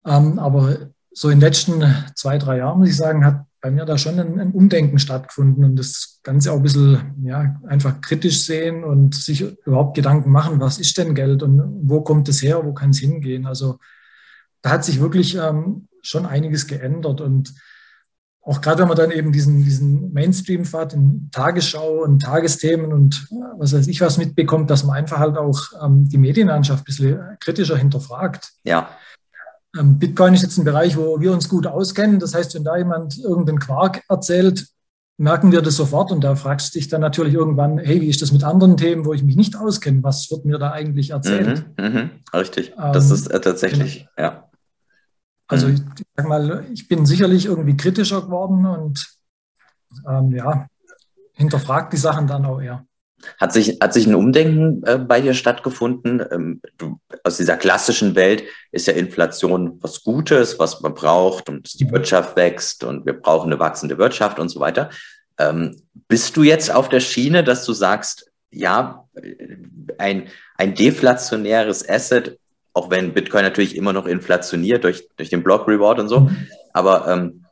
[0.07, 1.83] Ähm, aber so in den letzten
[2.15, 5.65] zwei, drei Jahren, muss ich sagen, hat bei mir da schon ein, ein, Umdenken stattgefunden
[5.65, 10.61] und das Ganze auch ein bisschen ja, einfach kritisch sehen und sich überhaupt Gedanken machen,
[10.61, 13.47] was ist denn Geld und wo kommt es her, wo kann es hingehen.
[13.47, 13.79] Also
[14.63, 17.53] da hat sich wirklich ähm, schon einiges geändert und
[18.43, 23.75] auch gerade wenn man dann eben diesen, diesen Mainstream-Pfad in Tagesschau und Tagesthemen und was
[23.75, 27.77] weiß ich was mitbekommt, dass man einfach halt auch ähm, die Medienlandschaft ein bisschen kritischer
[27.77, 28.51] hinterfragt.
[28.65, 28.89] Ja.
[29.79, 32.19] Ähm, Bitcoin ist jetzt ein Bereich, wo wir uns gut auskennen.
[32.19, 34.67] Das heißt, wenn da jemand irgendeinen Quark erzählt,
[35.19, 38.23] merken wir das sofort und da fragst du dich dann natürlich irgendwann, hey, wie ist
[38.23, 40.03] das mit anderen Themen, wo ich mich nicht auskenne?
[40.03, 41.67] Was wird mir da eigentlich erzählt?
[41.79, 44.29] Mhm, mh, richtig, das ähm, ist äh, tatsächlich, genau.
[44.31, 44.50] ja.
[45.51, 45.75] Also mhm.
[45.75, 49.07] ich, sag mal, ich bin sicherlich irgendwie kritischer geworden und
[50.09, 50.67] ähm, ja,
[51.35, 52.85] hinterfragt die Sachen dann auch eher.
[53.39, 56.23] Hat sich, hat sich ein Umdenken äh, bei dir stattgefunden?
[56.31, 61.79] Ähm, du, aus dieser klassischen Welt ist ja Inflation was Gutes, was man braucht und
[61.81, 64.89] die Wirtschaft wächst und wir brauchen eine wachsende Wirtschaft und so weiter.
[65.39, 69.07] Ähm, bist du jetzt auf der Schiene, dass du sagst, ja,
[69.99, 72.39] ein, ein deflationäres Asset,
[72.73, 76.47] auch wenn Bitcoin natürlich immer noch inflationiert durch, durch den Block Reward und so, mhm.
[76.73, 77.45] aber ähm,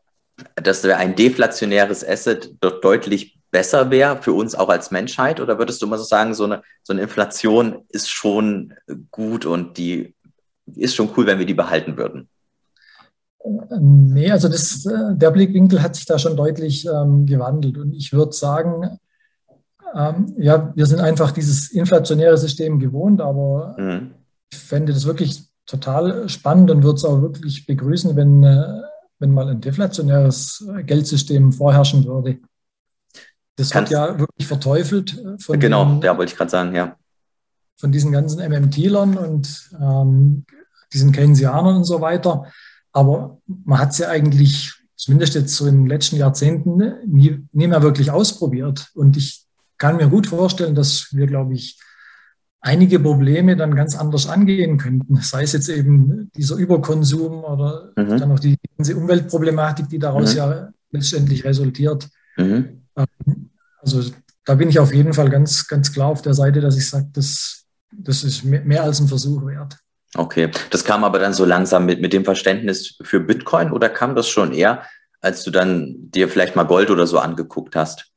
[0.55, 5.41] dass ein deflationäres Asset dort deutlich besser wäre für uns auch als Menschheit?
[5.41, 8.75] Oder würdest du mal so sagen, so eine, so eine Inflation ist schon
[9.11, 10.15] gut und die
[10.77, 12.29] ist schon cool, wenn wir die behalten würden?
[13.81, 17.79] Nee, also das, der Blickwinkel hat sich da schon deutlich ähm, gewandelt.
[17.79, 18.99] Und ich würde sagen,
[19.95, 24.15] ähm, ja, wir sind einfach dieses inflationäre System gewohnt, aber mhm.
[24.53, 28.83] Ich fände das wirklich total spannend und würde es auch wirklich begrüßen, wenn, äh,
[29.19, 32.39] wenn mal ein deflationäres Geldsystem vorherrschen würde.
[33.57, 35.19] Das Kannst, wird ja wirklich verteufelt.
[35.19, 36.97] Äh, von genau, den, ja, wollte ich gerade sagen, ja.
[37.77, 40.45] Von diesen ganzen MMT-Lern und ähm,
[40.93, 42.47] diesen Keynesianern und so weiter.
[42.93, 47.67] Aber man hat es ja eigentlich, zumindest jetzt so in den letzten Jahrzehnten, nie, nie
[47.67, 48.89] mehr wirklich ausprobiert.
[48.95, 49.45] Und ich
[49.77, 51.79] kann mir gut vorstellen, dass wir, glaube ich,
[52.69, 55.17] einige Probleme dann ganz anders angehen könnten.
[55.23, 58.19] Sei es jetzt eben dieser Überkonsum oder mhm.
[58.19, 60.39] dann auch die ganze Umweltproblematik, die daraus mhm.
[60.39, 62.09] ja letztendlich resultiert.
[62.37, 62.83] Mhm.
[62.95, 63.51] Ähm,
[63.81, 64.03] also
[64.45, 67.09] da bin ich auf jeden Fall ganz, ganz klar auf der Seite, dass ich sage,
[67.13, 69.79] das, das ist mehr als ein Versuch wert.
[70.15, 74.15] Okay, das kam aber dann so langsam mit, mit dem Verständnis für Bitcoin oder kam
[74.15, 74.83] das schon eher,
[75.21, 78.11] als du dann dir vielleicht mal Gold oder so angeguckt hast?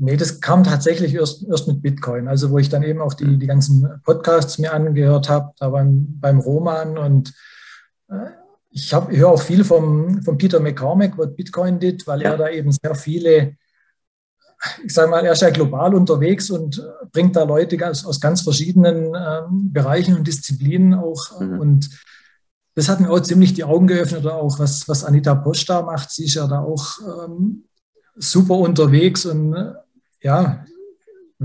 [0.00, 2.28] Nee, das kam tatsächlich erst, erst mit Bitcoin.
[2.28, 6.18] Also wo ich dann eben auch die, die ganzen Podcasts mir angehört habe, da beim,
[6.20, 7.34] beim Roman und
[8.08, 8.30] äh,
[8.70, 12.32] ich, hab, ich höre auch viel vom, vom Peter McCormack, was Bitcoin did, weil ja.
[12.32, 13.56] er da eben sehr viele
[14.84, 16.82] ich sage mal, er ist ja global unterwegs und
[17.12, 21.40] bringt da Leute aus, aus ganz verschiedenen ähm, Bereichen und Disziplinen auch.
[21.40, 21.60] Mhm.
[21.60, 21.90] Und
[22.74, 25.82] das hat mir auch ziemlich die Augen geöffnet, oder auch was, was Anita Posch da
[25.82, 26.10] macht.
[26.10, 27.64] Sie ist ja da auch ähm,
[28.16, 29.74] super unterwegs und äh,
[30.20, 30.64] ja,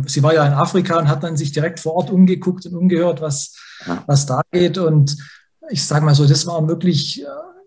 [0.06, 3.22] sie war ja in Afrika und hat dann sich direkt vor Ort umgeguckt und umgehört,
[3.22, 3.56] was,
[4.06, 4.78] was da geht.
[4.78, 5.16] Und
[5.70, 7.26] ich sage mal so, das waren wirklich äh,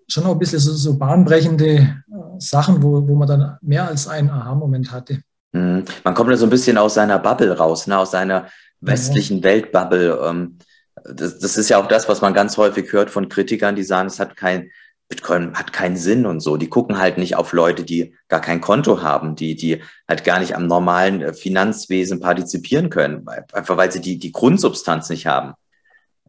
[0.08, 1.96] schon auch ein bisschen so, so bahnbrechende äh,
[2.38, 5.20] Sachen, wo, wo man dann mehr als einen Aha-Moment hatte.
[5.52, 5.84] Mhm.
[6.04, 7.98] Man kommt ja so ein bisschen aus seiner Bubble raus, ne?
[7.98, 8.48] aus seiner
[8.80, 9.44] westlichen ja.
[9.44, 10.20] Weltbubble.
[10.24, 10.58] Ähm,
[11.04, 14.08] das, das, ist ja auch das, was man ganz häufig hört von Kritikern, die sagen,
[14.08, 14.70] es hat kein,
[15.08, 16.56] Bitcoin hat keinen Sinn und so.
[16.56, 20.40] Die gucken halt nicht auf Leute, die gar kein Konto haben, die, die halt gar
[20.40, 25.54] nicht am normalen äh, Finanzwesen partizipieren können, einfach weil sie die, die Grundsubstanz nicht haben.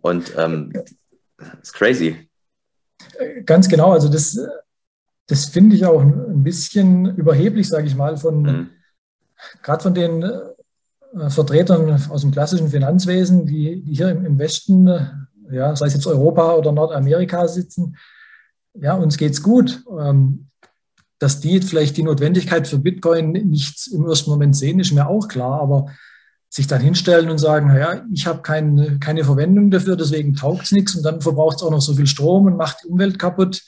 [0.01, 0.73] Und ähm,
[1.37, 2.29] das ist crazy.
[3.45, 4.39] Ganz genau, also das,
[5.27, 8.69] das finde ich auch ein bisschen überheblich, sage ich mal, von, mhm
[9.61, 14.87] gerade von den äh, Vertretern aus dem klassischen Finanzwesen, die, die hier im, im Westen,
[14.87, 15.05] äh,
[15.51, 17.97] ja, sei es jetzt Europa oder Nordamerika sitzen,
[18.81, 19.83] ja, uns geht's gut.
[19.99, 20.47] Ähm,
[21.19, 25.27] dass die vielleicht die Notwendigkeit für Bitcoin nicht im ersten Moment sehen, ist mir auch
[25.27, 25.87] klar, aber
[26.49, 30.71] sich dann hinstellen und sagen, ja, ich habe keine, keine Verwendung dafür, deswegen taugt es
[30.71, 33.63] nichts und dann verbraucht es auch noch so viel Strom und macht die Umwelt kaputt.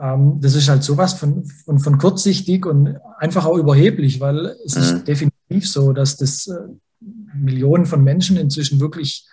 [0.00, 4.76] Ähm, das ist halt sowas von, von, von kurzsichtig und einfach auch überheblich, weil es
[4.76, 4.82] mhm.
[4.82, 6.54] ist definitiv so, dass das äh,
[7.34, 9.26] Millionen von Menschen inzwischen wirklich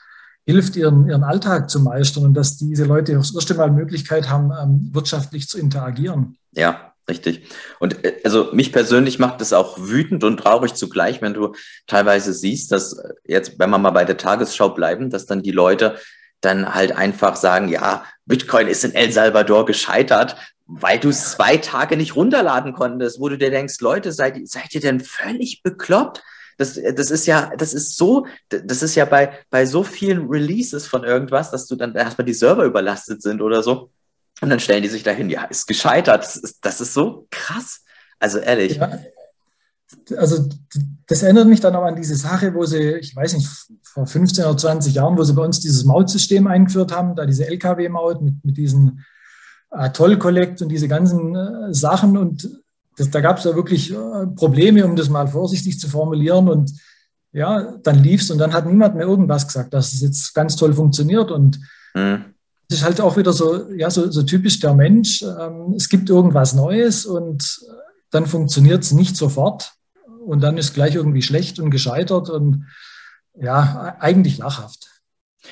[0.46, 4.52] hilft, ihren, ihren Alltag zu meistern und dass diese Leute das erste Mal Möglichkeit haben,
[4.52, 6.38] ähm, wirtschaftlich zu interagieren.
[6.52, 7.50] Ja, Richtig.
[7.80, 11.54] Und äh, also mich persönlich macht es auch wütend und traurig zugleich, wenn du
[11.86, 15.52] teilweise siehst, dass äh, jetzt, wenn wir mal bei der Tagesschau bleiben, dass dann die
[15.52, 15.98] Leute
[16.40, 21.58] dann halt einfach sagen, ja, Bitcoin ist in El Salvador gescheitert, weil du es zwei
[21.58, 26.22] Tage nicht runterladen konntest, wo du dir denkst, Leute, seid, seid ihr denn völlig bekloppt?
[26.58, 30.88] Das, das ist ja, das ist so, das ist ja bei, bei so vielen Releases
[30.88, 33.90] von irgendwas, dass du dann erstmal die Server überlastet sind oder so.
[34.42, 36.24] Und dann stellen die sich dahin, ja, ist gescheitert.
[36.24, 37.82] Das ist, das ist so krass.
[38.20, 38.78] Also ehrlich.
[38.78, 39.00] Ja,
[40.18, 40.50] also
[41.08, 43.48] das erinnert mich dann auch an diese Sache, wo sie, ich weiß nicht,
[43.84, 47.48] vor 15 oder 20 Jahren, wo sie bei uns dieses Mautsystem eingeführt haben, da diese
[47.48, 49.06] LKW-Maut mit, mit diesen
[49.72, 52.18] äh, Toll-Collect und diese ganzen äh, Sachen.
[52.18, 52.63] Und
[52.98, 56.50] das, da gab es ja wirklich äh, Probleme, um das mal vorsichtig zu formulieren.
[56.50, 56.74] Und
[57.32, 60.56] ja, dann lief es und dann hat niemand mehr irgendwas gesagt, dass es jetzt ganz
[60.56, 61.32] toll funktioniert.
[61.32, 61.60] Und
[61.94, 62.26] mhm.
[62.70, 65.24] das ist halt auch wieder so, ja, so, so typisch der Mensch.
[65.24, 67.60] Ähm, es gibt irgendwas Neues und
[68.12, 69.74] dann funktioniert es nicht sofort
[70.26, 72.68] und dann ist gleich irgendwie schlecht und gescheitert und
[73.40, 74.88] ja, eigentlich lachhaft.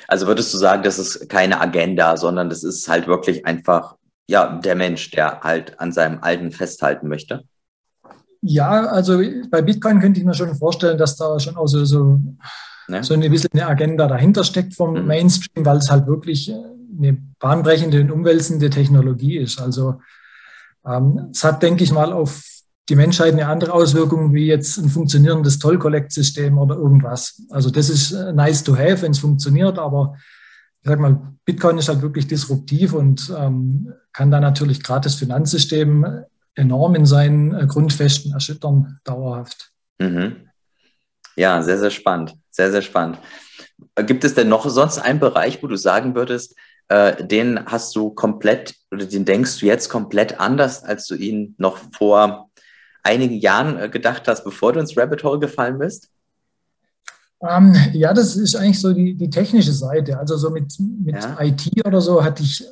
[0.08, 3.96] Also würdest du sagen, das ist keine Agenda, sondern das ist halt wirklich einfach
[4.28, 7.44] ja, der Mensch, der halt an seinem Alten festhalten möchte?
[8.42, 12.20] Ja, also bei Bitcoin könnte ich mir schon vorstellen, dass da schon auch so, so,
[12.88, 13.04] ja.
[13.04, 15.06] so eine bisschen eine Agenda dahinter steckt vom mhm.
[15.06, 16.52] Mainstream, weil es halt wirklich
[16.98, 19.62] eine bahnbrechende und umwälzende Technologie ist.
[19.62, 20.02] Also
[20.86, 22.44] ähm, es hat, denke ich mal, auf
[22.90, 27.42] die Menschheit eine andere Auswirkung wie jetzt ein funktionierendes Toll-Collect-System oder irgendwas.
[27.50, 30.16] Also das ist äh, nice to have, wenn es funktioniert, aber
[30.84, 35.16] ich sag mal, Bitcoin ist halt wirklich disruptiv und ähm, kann da natürlich gerade das
[35.16, 39.72] Finanzsystem enorm in seinen äh, Grundfesten erschüttern, dauerhaft.
[40.00, 40.48] Mhm.
[41.36, 42.34] Ja, sehr, sehr spannend.
[42.50, 43.20] Sehr, sehr spannend.
[43.96, 46.56] Gibt es denn noch sonst einen Bereich, wo du sagen würdest,
[46.90, 51.56] äh, den hast du komplett oder den denkst du jetzt komplett anders, als du ihn
[51.58, 52.50] noch vor
[53.04, 56.10] einigen Jahren äh, gedacht hast, bevor du ins Rabbit Hole gefallen bist?
[57.48, 60.20] Ähm, ja, das ist eigentlich so die, die technische Seite.
[60.20, 61.42] Also so mit, mit ja.
[61.42, 62.64] IT oder so hatte ich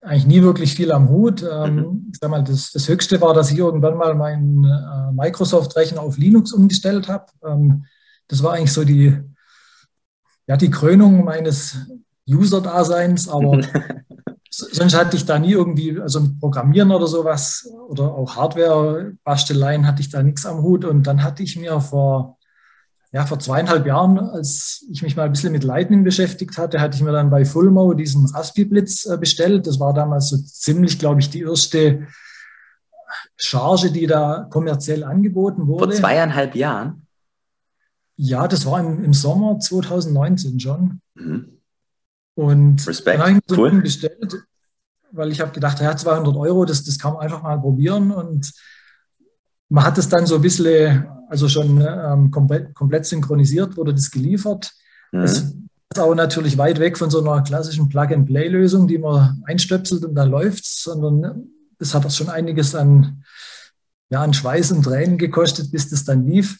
[0.00, 1.42] eigentlich nie wirklich viel am Hut.
[1.42, 2.08] Ähm, mhm.
[2.12, 6.16] Ich sag mal, das, das Höchste war, dass ich irgendwann mal meinen äh, Microsoft-Rechner auf
[6.16, 7.26] Linux umgestellt habe.
[7.44, 7.84] Ähm,
[8.28, 9.18] das war eigentlich so die,
[10.46, 11.76] ja, die Krönung meines
[12.28, 13.60] User-Daseins, aber
[14.50, 20.02] sonst hatte ich da nie irgendwie, also mit Programmieren oder sowas oder auch Hardware-Basteleien hatte
[20.02, 20.84] ich da nichts am Hut.
[20.84, 22.37] Und dann hatte ich mir vor
[23.10, 26.96] ja, vor zweieinhalb Jahren, als ich mich mal ein bisschen mit Lightning beschäftigt hatte, hatte
[26.96, 29.66] ich mir dann bei Fullmo diesen Raspi-Blitz äh, bestellt.
[29.66, 32.06] Das war damals so ziemlich, glaube ich, die erste
[33.36, 35.92] Charge, die da kommerziell angeboten wurde.
[35.92, 37.06] Vor zweieinhalb Jahren?
[38.16, 41.00] Ja, das war im, im Sommer 2019 schon.
[41.14, 41.60] Mhm.
[42.34, 43.18] Und Respekt.
[43.18, 43.80] dann habe ich mir so cool.
[43.80, 44.36] bestellt,
[45.12, 48.10] weil ich habe gedacht, ja, 200 Euro, das, das kann man einfach mal probieren.
[48.10, 48.52] Und
[49.70, 54.10] man hat es dann so ein bisschen, also schon ähm, komplett, komplett, synchronisiert, wurde das
[54.10, 54.72] geliefert.
[55.12, 55.22] Mhm.
[55.22, 55.56] Das ist
[55.98, 60.64] aber natürlich weit weg von so einer klassischen Plug-and-Play-Lösung, die man einstöpselt und dann läuft
[60.64, 63.22] sondern das hat auch schon einiges an,
[64.10, 66.58] ja, an Schweiß und Tränen gekostet, bis das dann lief.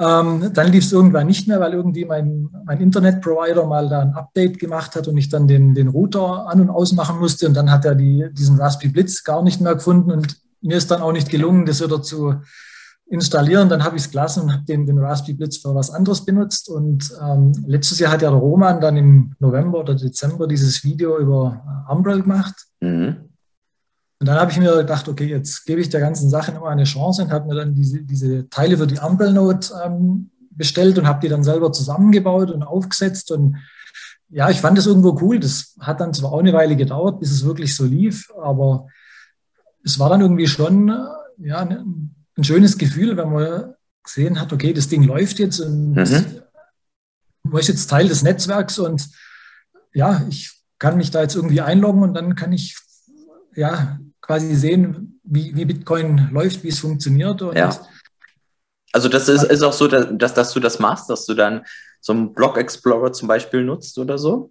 [0.00, 4.12] Ähm, dann lief es irgendwann nicht mehr, weil irgendwie mein, mein Internetprovider mal da ein
[4.12, 7.48] Update gemacht hat und ich dann den, den Router an- und ausmachen musste.
[7.48, 10.90] Und dann hat er die, diesen Raspberry Blitz gar nicht mehr gefunden und mir ist
[10.90, 12.34] dann auch nicht gelungen, das wieder zu
[13.10, 13.68] installieren.
[13.68, 16.68] Dann habe ich es gelassen und habe den, den Raspberry Blitz für was anderes benutzt.
[16.68, 21.18] Und ähm, letztes Jahr hat ja der Roman dann im November oder Dezember dieses Video
[21.18, 22.54] über äh, Umbrel gemacht.
[22.80, 23.16] Mhm.
[24.20, 26.84] Und dann habe ich mir gedacht, okay, jetzt gebe ich der ganzen Sache nochmal eine
[26.84, 31.06] Chance und habe mir dann diese, diese Teile für die Umbrel Note ähm, bestellt und
[31.06, 33.30] habe die dann selber zusammengebaut und aufgesetzt.
[33.30, 33.56] Und
[34.28, 35.38] ja, ich fand das irgendwo cool.
[35.38, 38.88] Das hat dann zwar auch eine Weile gedauert, bis es wirklich so lief, aber
[39.84, 40.88] es war dann irgendwie schon
[41.38, 45.92] ja, ein, ein schönes Gefühl, wenn man gesehen hat, okay, das Ding läuft jetzt und
[45.92, 46.42] mhm.
[47.42, 49.06] man ist jetzt Teil des Netzwerks und
[49.92, 52.76] ja, ich kann mich da jetzt irgendwie einloggen und dann kann ich
[53.54, 57.40] ja quasi sehen, wie, wie Bitcoin läuft, wie es funktioniert.
[57.40, 57.76] ja.
[58.92, 61.66] Also das ist, ist auch so, dass, dass du das machst, dass du dann
[62.00, 64.50] so einen Block Explorer zum Beispiel nutzt oder so?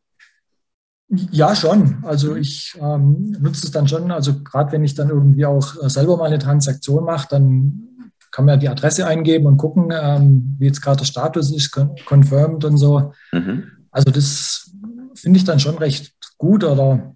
[1.09, 2.03] Ja, schon.
[2.03, 4.11] Also ich ähm, nutze es dann schon.
[4.11, 7.87] Also gerade wenn ich dann irgendwie auch äh, selber mal eine Transaktion mache, dann
[8.31, 11.71] kann man ja die Adresse eingeben und gucken, ähm, wie jetzt gerade der Status ist,
[12.05, 13.13] confirmed und so.
[13.31, 13.63] Mhm.
[13.89, 14.69] Also das
[15.15, 16.65] finde ich dann schon recht gut.
[16.65, 17.15] Oder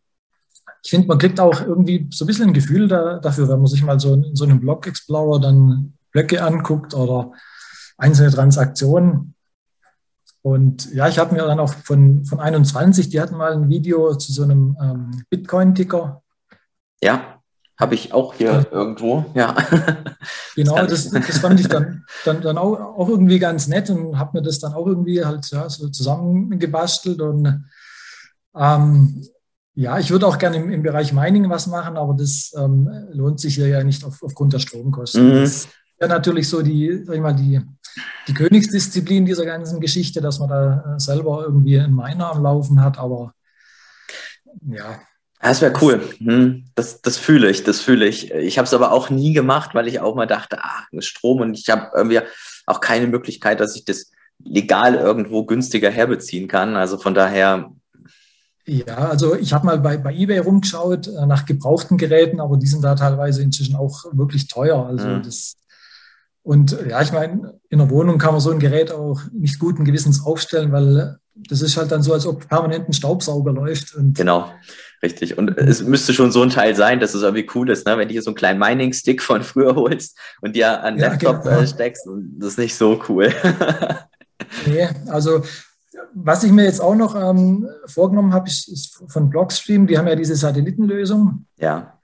[0.84, 3.68] ich finde, man kriegt auch irgendwie so ein bisschen ein Gefühl da, dafür, wenn man
[3.68, 7.34] sich mal so in so einem Block Explorer dann Blöcke anguckt oder
[7.98, 9.36] einzelne Transaktionen.
[10.44, 14.16] Und ja, ich habe mir dann auch von, von 21, die hatten mal ein Video
[14.16, 16.24] zu so einem ähm, Bitcoin-Ticker.
[17.04, 17.40] Ja,
[17.80, 18.66] Habe ich auch hier ja.
[18.72, 19.56] irgendwo, ja.
[20.56, 24.38] Genau, das, das fand ich dann, dann, dann auch, auch irgendwie ganz nett und habe
[24.38, 27.22] mir das dann auch irgendwie halt ja, so zusammengebastelt.
[27.22, 27.66] Und
[28.56, 29.26] ähm,
[29.74, 33.40] ja, ich würde auch gerne im, im, Bereich Mining was machen, aber das ähm, lohnt
[33.40, 35.30] sich hier ja nicht auf, aufgrund der Stromkosten.
[35.30, 35.42] Mhm.
[35.42, 35.68] Das
[36.08, 37.62] natürlich so die, sag ich mal, die,
[38.28, 42.82] die Königsdisziplin dieser ganzen Geschichte, dass man da äh, selber irgendwie einen Miner am Laufen
[42.82, 43.34] hat, aber
[44.68, 45.00] ja,
[45.42, 46.02] das wäre cool.
[46.20, 48.32] Hm, das, das fühle ich, das fühle ich.
[48.32, 51.58] Ich habe es aber auch nie gemacht, weil ich auch mal dachte, ah, Strom und
[51.58, 52.20] ich habe irgendwie
[52.68, 54.12] auch keine Möglichkeit, dass ich das
[54.44, 56.76] legal irgendwo günstiger herbeziehen kann.
[56.76, 57.72] Also von daher.
[58.68, 62.68] Ja, also ich habe mal bei, bei eBay rumgeschaut äh, nach gebrauchten Geräten, aber die
[62.68, 64.86] sind da teilweise inzwischen auch wirklich teuer.
[64.86, 65.24] Also mhm.
[65.24, 65.56] das
[66.44, 69.86] und ja, ich meine, in der Wohnung kann man so ein Gerät auch nicht guten
[69.86, 73.96] Gewissens aufstellen, weil das ist halt dann so, als ob permanent ein Staubsauger läuft.
[73.96, 74.52] Genau,
[75.02, 75.38] richtig.
[75.38, 77.98] Und es müsste schon so ein Teil sein, dass es irgendwie cool ist, ne?
[77.98, 81.44] wenn du hier so einen kleinen Mining-Stick von früher holst und dir an ja, Laptop
[81.44, 81.60] genau.
[81.62, 82.08] äh, steckst.
[82.38, 83.32] Das ist nicht so cool.
[84.66, 85.44] nee, also
[86.14, 90.08] was ich mir jetzt auch noch ähm, vorgenommen habe, ist, ist, von Blockstream, die haben
[90.08, 91.46] ja diese Satellitenlösung.
[91.58, 92.00] Ja.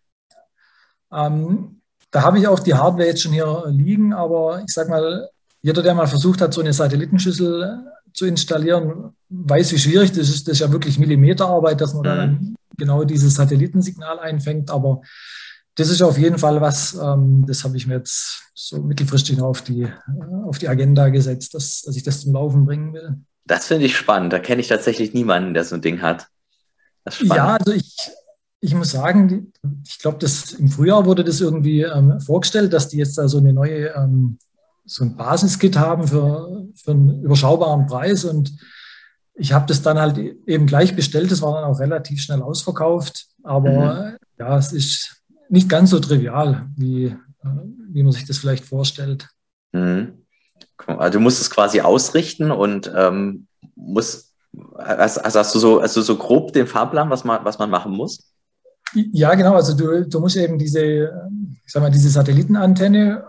[1.12, 1.77] Ähm,
[2.12, 5.30] da habe ich auch die Hardware jetzt schon hier liegen, aber ich sage mal,
[5.62, 7.84] jeder, der mal versucht hat, so eine Satellitenschüssel
[8.14, 10.48] zu installieren, weiß, wie schwierig das ist.
[10.48, 12.06] Das ist ja wirklich Millimeterarbeit, dass man mhm.
[12.06, 14.72] dann genau dieses Satellitensignal einfängt.
[14.72, 15.02] Aber
[15.76, 19.62] das ist auf jeden Fall was, ähm, das habe ich mir jetzt so mittelfristig auf
[19.62, 19.92] die, äh,
[20.46, 23.18] auf die Agenda gesetzt, dass, dass ich das zum Laufen bringen will.
[23.46, 24.34] Das finde ich spannend.
[24.34, 26.28] Da kenne ich tatsächlich niemanden, der so ein Ding hat.
[27.22, 27.96] ja, also ich,
[28.60, 29.52] ich muss sagen,
[29.86, 30.26] ich glaube,
[30.58, 34.40] im Frühjahr wurde das irgendwie ähm, vorgestellt, dass die jetzt da so eine neue ähm,
[34.88, 38.24] so ein Basiskit haben für, für einen überschaubaren Preis.
[38.24, 38.54] Und
[39.36, 41.30] ich habe das dann halt eben gleich bestellt.
[41.30, 43.28] Das war dann auch relativ schnell ausverkauft.
[43.44, 44.18] Aber mhm.
[44.40, 47.16] ja, es ist nicht ganz so trivial, wie, äh,
[47.90, 49.28] wie man sich das vielleicht vorstellt.
[49.74, 50.24] Mhm.
[50.86, 54.34] Also du musst es quasi ausrichten und ähm, musst,
[54.76, 58.32] also hast du so, also so grob den Fahrplan, was man, was man machen muss?
[58.94, 59.56] Ja, genau.
[59.56, 61.12] Also du, du musst eben diese,
[61.66, 63.24] ich sag mal, diese Satellitenantenne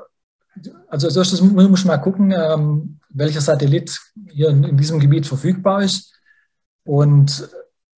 [0.88, 3.98] also als erstes muss man mal gucken, ähm, welcher Satellit
[4.28, 6.14] hier in, in, diesem Gebiet verfügbar ist.
[6.84, 7.48] Und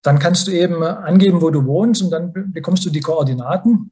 [0.01, 3.91] dann kannst du eben angeben, wo du wohnst und dann bekommst du die Koordinaten.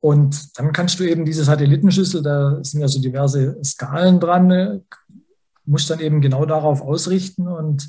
[0.00, 4.82] Und dann kannst du eben diese Satellitenschüssel, da sind ja so diverse Skalen dran,
[5.64, 7.48] musst dann eben genau darauf ausrichten.
[7.48, 7.88] Und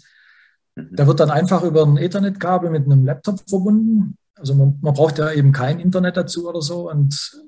[0.76, 4.17] da wird dann einfach über ein Ethernet-Kabel mit einem Laptop verbunden.
[4.36, 6.89] Also man, man, braucht ja eben kein Internet dazu oder so.
[6.89, 7.41] Und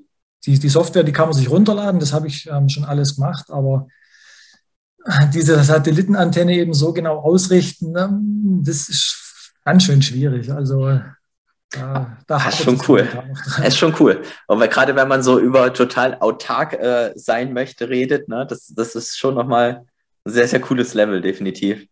[0.46, 3.50] die, die Software, die kann man sich runterladen, das habe ich ähm, schon alles gemacht,
[3.50, 3.88] aber
[5.34, 8.18] diese Satellitenantenne eben so genau ausrichten, ne,
[8.62, 10.50] das ist ganz schön schwierig.
[10.50, 11.12] Also da,
[11.70, 13.06] da das ist schon cool.
[13.44, 14.22] Das ist schon cool.
[14.46, 18.94] Und gerade wenn man so über total autark äh, sein möchte, redet, ne, das, das
[18.94, 19.84] ist schon nochmal
[20.24, 21.86] ein sehr, sehr cooles Level, definitiv.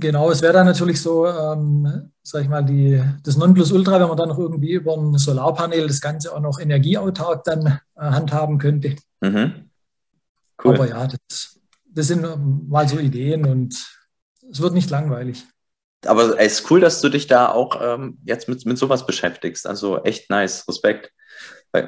[0.00, 4.16] Genau, es wäre dann natürlich so, ähm, sag ich mal, die, das Nonplusultra, wenn man
[4.16, 8.94] dann noch irgendwie über ein Solarpanel das Ganze auch noch energieautark dann äh, handhaben könnte.
[9.20, 9.70] Mhm.
[10.62, 10.74] Cool.
[10.74, 12.24] Aber ja, das, das sind
[12.68, 13.74] mal so Ideen und
[14.48, 15.44] es wird nicht langweilig.
[16.06, 19.66] Aber es ist cool, dass du dich da auch ähm, jetzt mit, mit sowas beschäftigst.
[19.66, 21.10] Also echt nice, Respekt.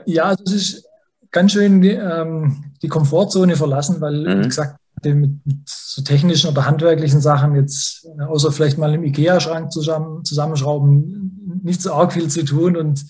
[0.06, 0.88] Ja, also es ist
[1.30, 4.42] ganz schön die, ähm, die Komfortzone verlassen, weil, mhm.
[4.42, 10.24] wie gesagt, mit, so technischen oder handwerklichen Sachen jetzt, außer vielleicht mal im IKEA-Schrank zusammen,
[10.24, 12.76] zusammenschrauben, nicht so arg viel zu tun.
[12.76, 13.04] Und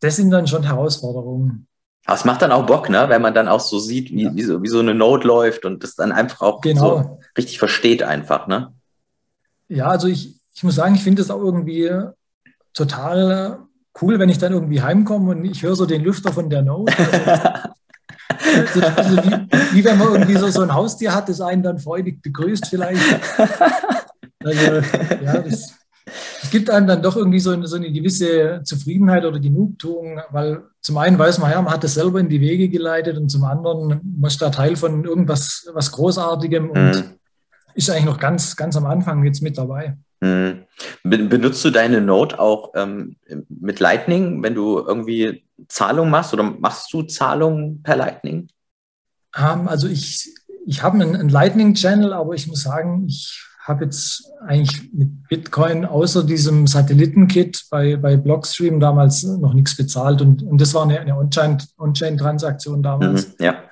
[0.00, 1.66] das sind dann schon Herausforderungen.
[2.04, 3.04] Aber es macht dann auch Bock, ne?
[3.08, 4.34] wenn man dann auch so sieht, wie, ja.
[4.34, 6.80] wie, so, wie so eine Note läuft und das dann einfach auch genau.
[6.80, 8.48] so richtig versteht einfach.
[8.48, 8.72] Ne?
[9.68, 11.90] Ja, also ich, ich muss sagen, ich finde es auch irgendwie
[12.74, 13.60] total
[14.00, 16.92] cool, wenn ich dann irgendwie heimkomme und ich höre so den Lüfter von der Note.
[17.02, 17.72] Also,
[18.96, 22.22] also wie, wie, wenn man irgendwie so, so ein Haustier hat, das einen dann freudig
[22.22, 23.02] begrüßt vielleicht.
[24.44, 24.82] Also,
[25.24, 25.74] ja, das,
[26.42, 30.62] es gibt einem dann doch irgendwie so eine, so eine gewisse Zufriedenheit oder Genugtuung, weil
[30.80, 33.44] zum einen weiß man, ja, man hat das selber in die Wege geleitet und zum
[33.44, 37.04] anderen man ist da Teil von irgendwas was Großartigem und mhm.
[37.74, 39.96] ist eigentlich noch ganz, ganz am Anfang jetzt mit dabei.
[40.20, 40.64] Mhm.
[41.04, 43.16] Benutzt du deine Note auch ähm,
[43.48, 48.48] mit Lightning, wenn du irgendwie Zahlung machst oder machst du Zahlungen per Lightning?
[49.36, 50.32] Um, ähm, also ich,
[50.66, 55.84] ich habe einen, einen Lightning-Channel, aber ich muss sagen, ich habe jetzt eigentlich mit Bitcoin
[55.84, 61.00] außer diesem Satellitenkit bei, bei Blockstream damals noch nichts bezahlt und, und das war eine,
[61.00, 63.28] eine On-Chain-Transaktion On damals.
[63.28, 63.62] Mhm, ja.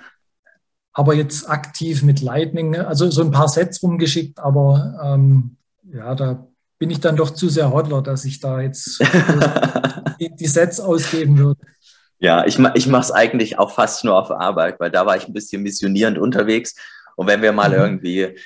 [0.92, 5.56] Aber jetzt aktiv mit Lightning, also so ein paar Sets rumgeschickt, aber ähm,
[5.92, 6.46] ja, da
[6.78, 9.00] bin ich dann doch zu sehr Hodler, dass ich da jetzt
[10.20, 11.60] die, die Sets ausgeben würde.
[12.20, 15.26] Ja, ich, ich mache es eigentlich auch fast nur auf Arbeit, weil da war ich
[15.26, 16.74] ein bisschen missionierend unterwegs.
[17.16, 17.76] Und wenn wir mal mhm.
[17.76, 18.38] irgendwie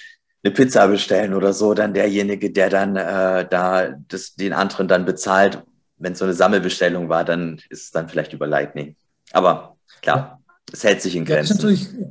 [0.45, 5.05] eine Pizza bestellen oder so, dann derjenige, der dann äh, da das, den anderen dann
[5.05, 5.63] bezahlt,
[5.99, 8.95] wenn es so eine Sammelbestellung war, dann ist es dann vielleicht über Lightning.
[9.33, 10.55] Aber klar, ja.
[10.73, 11.57] es hält sich in Grenzen.
[11.57, 12.11] Ja, das ist natürlich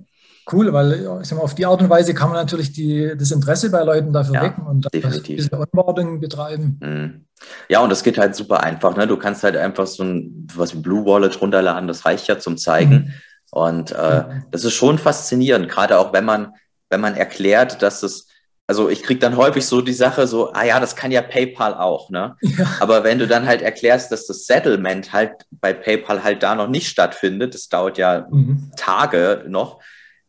[0.52, 3.32] cool, weil ich sag mal, auf die Art und Weise kann man natürlich die, das
[3.32, 5.52] Interesse bei Leuten dafür ja, wecken und definitiv.
[5.52, 6.80] ein Onboarding betreiben.
[6.82, 7.26] Mhm.
[7.70, 8.96] Ja, und das geht halt super einfach.
[8.96, 9.08] Ne?
[9.08, 12.58] Du kannst halt einfach so ein was wie Blue Wallet runterladen, das reicht ja zum
[12.58, 12.94] Zeigen.
[12.94, 13.14] Mhm.
[13.52, 16.54] Und äh, das ist schon faszinierend, gerade auch wenn man,
[16.90, 18.28] wenn man erklärt, dass es,
[18.66, 21.76] also ich kriege dann häufig so die Sache so, ah ja, das kann ja PayPal
[21.76, 22.36] auch, ne?
[22.42, 22.66] Ja.
[22.80, 26.68] Aber wenn du dann halt erklärst, dass das Settlement halt bei PayPal halt da noch
[26.68, 28.72] nicht stattfindet, das dauert ja mhm.
[28.76, 29.80] Tage noch,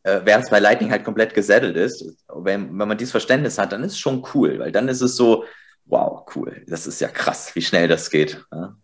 [0.03, 2.05] äh, während es bei Lightning halt komplett gesettelt ist.
[2.29, 5.17] Wenn, wenn man dieses Verständnis hat, dann ist es schon cool, weil dann ist es
[5.17, 5.45] so,
[5.87, 8.45] wow, cool, das ist ja krass, wie schnell das geht.
[8.53, 8.77] Ja,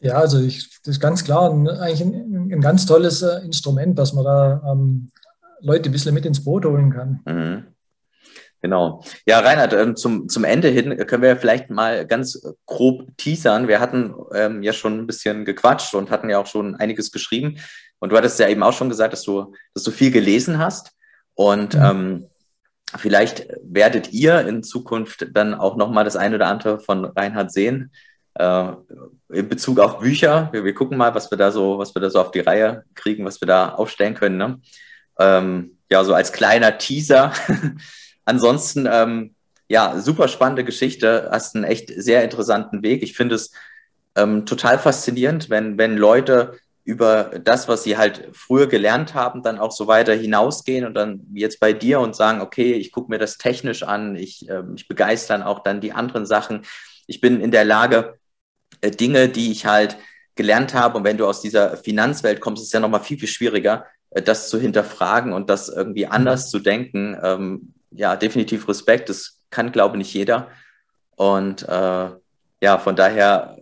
[0.00, 3.98] ja also ich, das ist ganz klar ein, eigentlich ein, ein ganz tolles äh, Instrument,
[3.98, 5.10] dass man da ähm,
[5.60, 7.20] Leute ein bisschen mit ins Boot holen kann.
[7.24, 7.66] Mhm.
[8.62, 9.02] Genau.
[9.24, 13.68] Ja, Reinhard, ähm, zum, zum Ende hin können wir vielleicht mal ganz grob teasern.
[13.68, 17.58] Wir hatten ähm, ja schon ein bisschen gequatscht und hatten ja auch schon einiges geschrieben.
[18.00, 20.92] Und du hattest ja eben auch schon gesagt, dass du, dass du viel gelesen hast.
[21.34, 21.82] Und mhm.
[21.82, 22.29] ähm,
[22.96, 27.92] Vielleicht werdet ihr in Zukunft dann auch nochmal das eine oder andere von Reinhard sehen.
[28.34, 28.72] Äh,
[29.28, 30.48] in Bezug auf Bücher.
[30.52, 32.84] Wir, wir, gucken mal, was wir da so, was wir da so auf die Reihe
[32.94, 34.36] kriegen, was wir da aufstellen können.
[34.36, 34.60] Ne?
[35.18, 37.32] Ähm, ja, so als kleiner Teaser.
[38.24, 39.34] Ansonsten, ähm,
[39.68, 41.28] ja, super spannende Geschichte.
[41.30, 43.02] Hast einen echt sehr interessanten Weg.
[43.02, 43.52] Ich finde es
[44.16, 46.58] ähm, total faszinierend, wenn, wenn Leute
[46.90, 51.24] über das, was sie halt früher gelernt haben, dann auch so weiter hinausgehen und dann
[51.32, 54.88] jetzt bei dir und sagen, okay, ich gucke mir das technisch an, ich, äh, ich
[54.88, 56.62] begeistern auch dann die anderen Sachen.
[57.06, 58.18] Ich bin in der Lage,
[58.80, 59.98] äh, Dinge, die ich halt
[60.34, 63.28] gelernt habe und wenn du aus dieser Finanzwelt kommst, ist es ja nochmal viel, viel
[63.28, 67.16] schwieriger, äh, das zu hinterfragen und das irgendwie anders zu denken.
[67.22, 70.48] Ähm, ja, definitiv Respekt, das kann, glaube ich, nicht jeder.
[71.14, 72.10] Und äh,
[72.60, 73.59] ja, von daher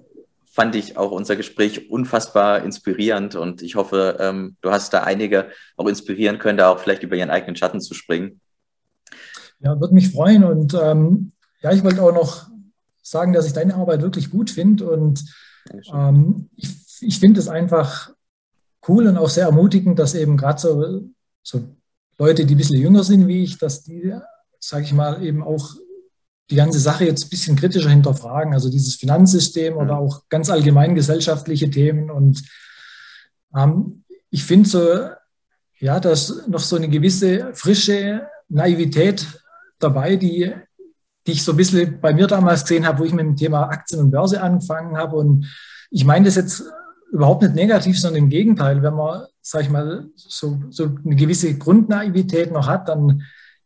[0.53, 5.51] fand ich auch unser Gespräch unfassbar inspirierend und ich hoffe, ähm, du hast da einige
[5.77, 8.41] auch inspirieren können, da auch vielleicht über ihren eigenen Schatten zu springen.
[9.61, 12.49] Ja, würde mich freuen und ähm, ja, ich wollte auch noch
[13.03, 15.25] sagen, dass ich deine Arbeit wirklich gut finde und
[15.93, 16.69] ähm, ich,
[17.01, 18.13] ich finde es einfach
[18.89, 21.11] cool und auch sehr ermutigend, dass eben gerade so,
[21.43, 21.65] so
[22.19, 24.15] Leute, die ein bisschen jünger sind wie ich, dass die,
[24.59, 25.75] sage ich mal, eben auch
[26.51, 30.01] die ganze Sache jetzt ein bisschen kritischer hinterfragen, also dieses Finanzsystem oder mhm.
[30.01, 32.11] auch ganz allgemein gesellschaftliche Themen.
[32.11, 32.43] Und
[33.55, 35.09] ähm, ich finde so,
[35.79, 39.27] ja, da ist noch so eine gewisse frische Naivität
[39.79, 40.53] dabei, die,
[41.27, 43.65] die ich so ein bisschen bei mir damals gesehen habe, wo ich mit dem Thema
[43.69, 45.17] Aktien und Börse angefangen habe.
[45.17, 45.47] Und
[45.91, 46.65] ich meine das jetzt
[47.13, 48.83] überhaupt nicht negativ, sondern im Gegenteil.
[48.83, 53.23] Wenn man, sag ich mal, so, so eine gewisse Grundnaivität noch hat, dann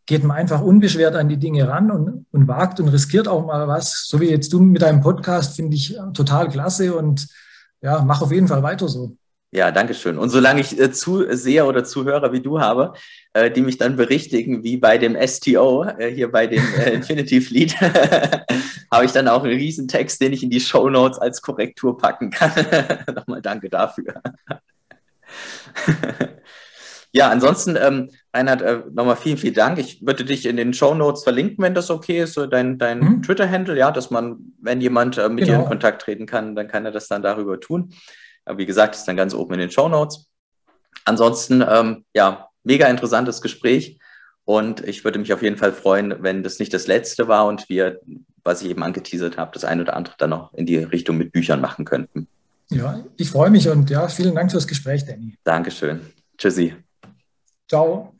[0.06, 3.68] geht man einfach unbeschwert an die Dinge ran und, und wagt und riskiert auch mal
[3.68, 4.06] was.
[4.08, 7.28] So wie jetzt du mit deinem Podcast, finde ich total klasse und
[7.80, 9.16] ja, mach auf jeden Fall weiter so.
[9.54, 10.16] Ja, danke schön.
[10.16, 12.94] Und solange ich äh, Zuseher oder Zuhörer wie du habe,
[13.34, 17.42] äh, die mich dann berichtigen, wie bei dem STO, äh, hier bei dem äh, Infinity
[17.42, 17.78] Fleet,
[18.90, 22.30] habe ich dann auch einen Riesentext, den ich in die Show Notes als Korrektur packen
[22.30, 22.50] kann.
[23.14, 24.14] Nochmal danke dafür.
[27.14, 29.78] Ja, ansonsten, ähm, Reinhard, äh, nochmal vielen, vielen Dank.
[29.78, 33.00] Ich würde dich in den Show Notes verlinken, wenn das okay ist, so dein, dein
[33.00, 33.22] mhm.
[33.22, 35.46] Twitter-Handle, ja, dass man, wenn jemand äh, mit genau.
[35.46, 35.68] dir in genau.
[35.68, 37.92] Kontakt treten kann, dann kann er das dann darüber tun.
[38.46, 40.26] Aber wie gesagt, ist dann ganz oben in den Show Notes.
[41.04, 43.98] Ansonsten, ähm, ja, mega interessantes Gespräch.
[44.44, 47.68] Und ich würde mich auf jeden Fall freuen, wenn das nicht das letzte war und
[47.68, 48.00] wir,
[48.42, 51.30] was ich eben angeteasert habe, das eine oder andere dann noch in die Richtung mit
[51.30, 52.26] Büchern machen könnten.
[52.70, 55.36] Ja, ich freue mich und ja, vielen Dank fürs Gespräch, Danny.
[55.44, 56.00] Dankeschön.
[56.38, 56.74] Tschüssi.
[57.72, 58.12] Ciao.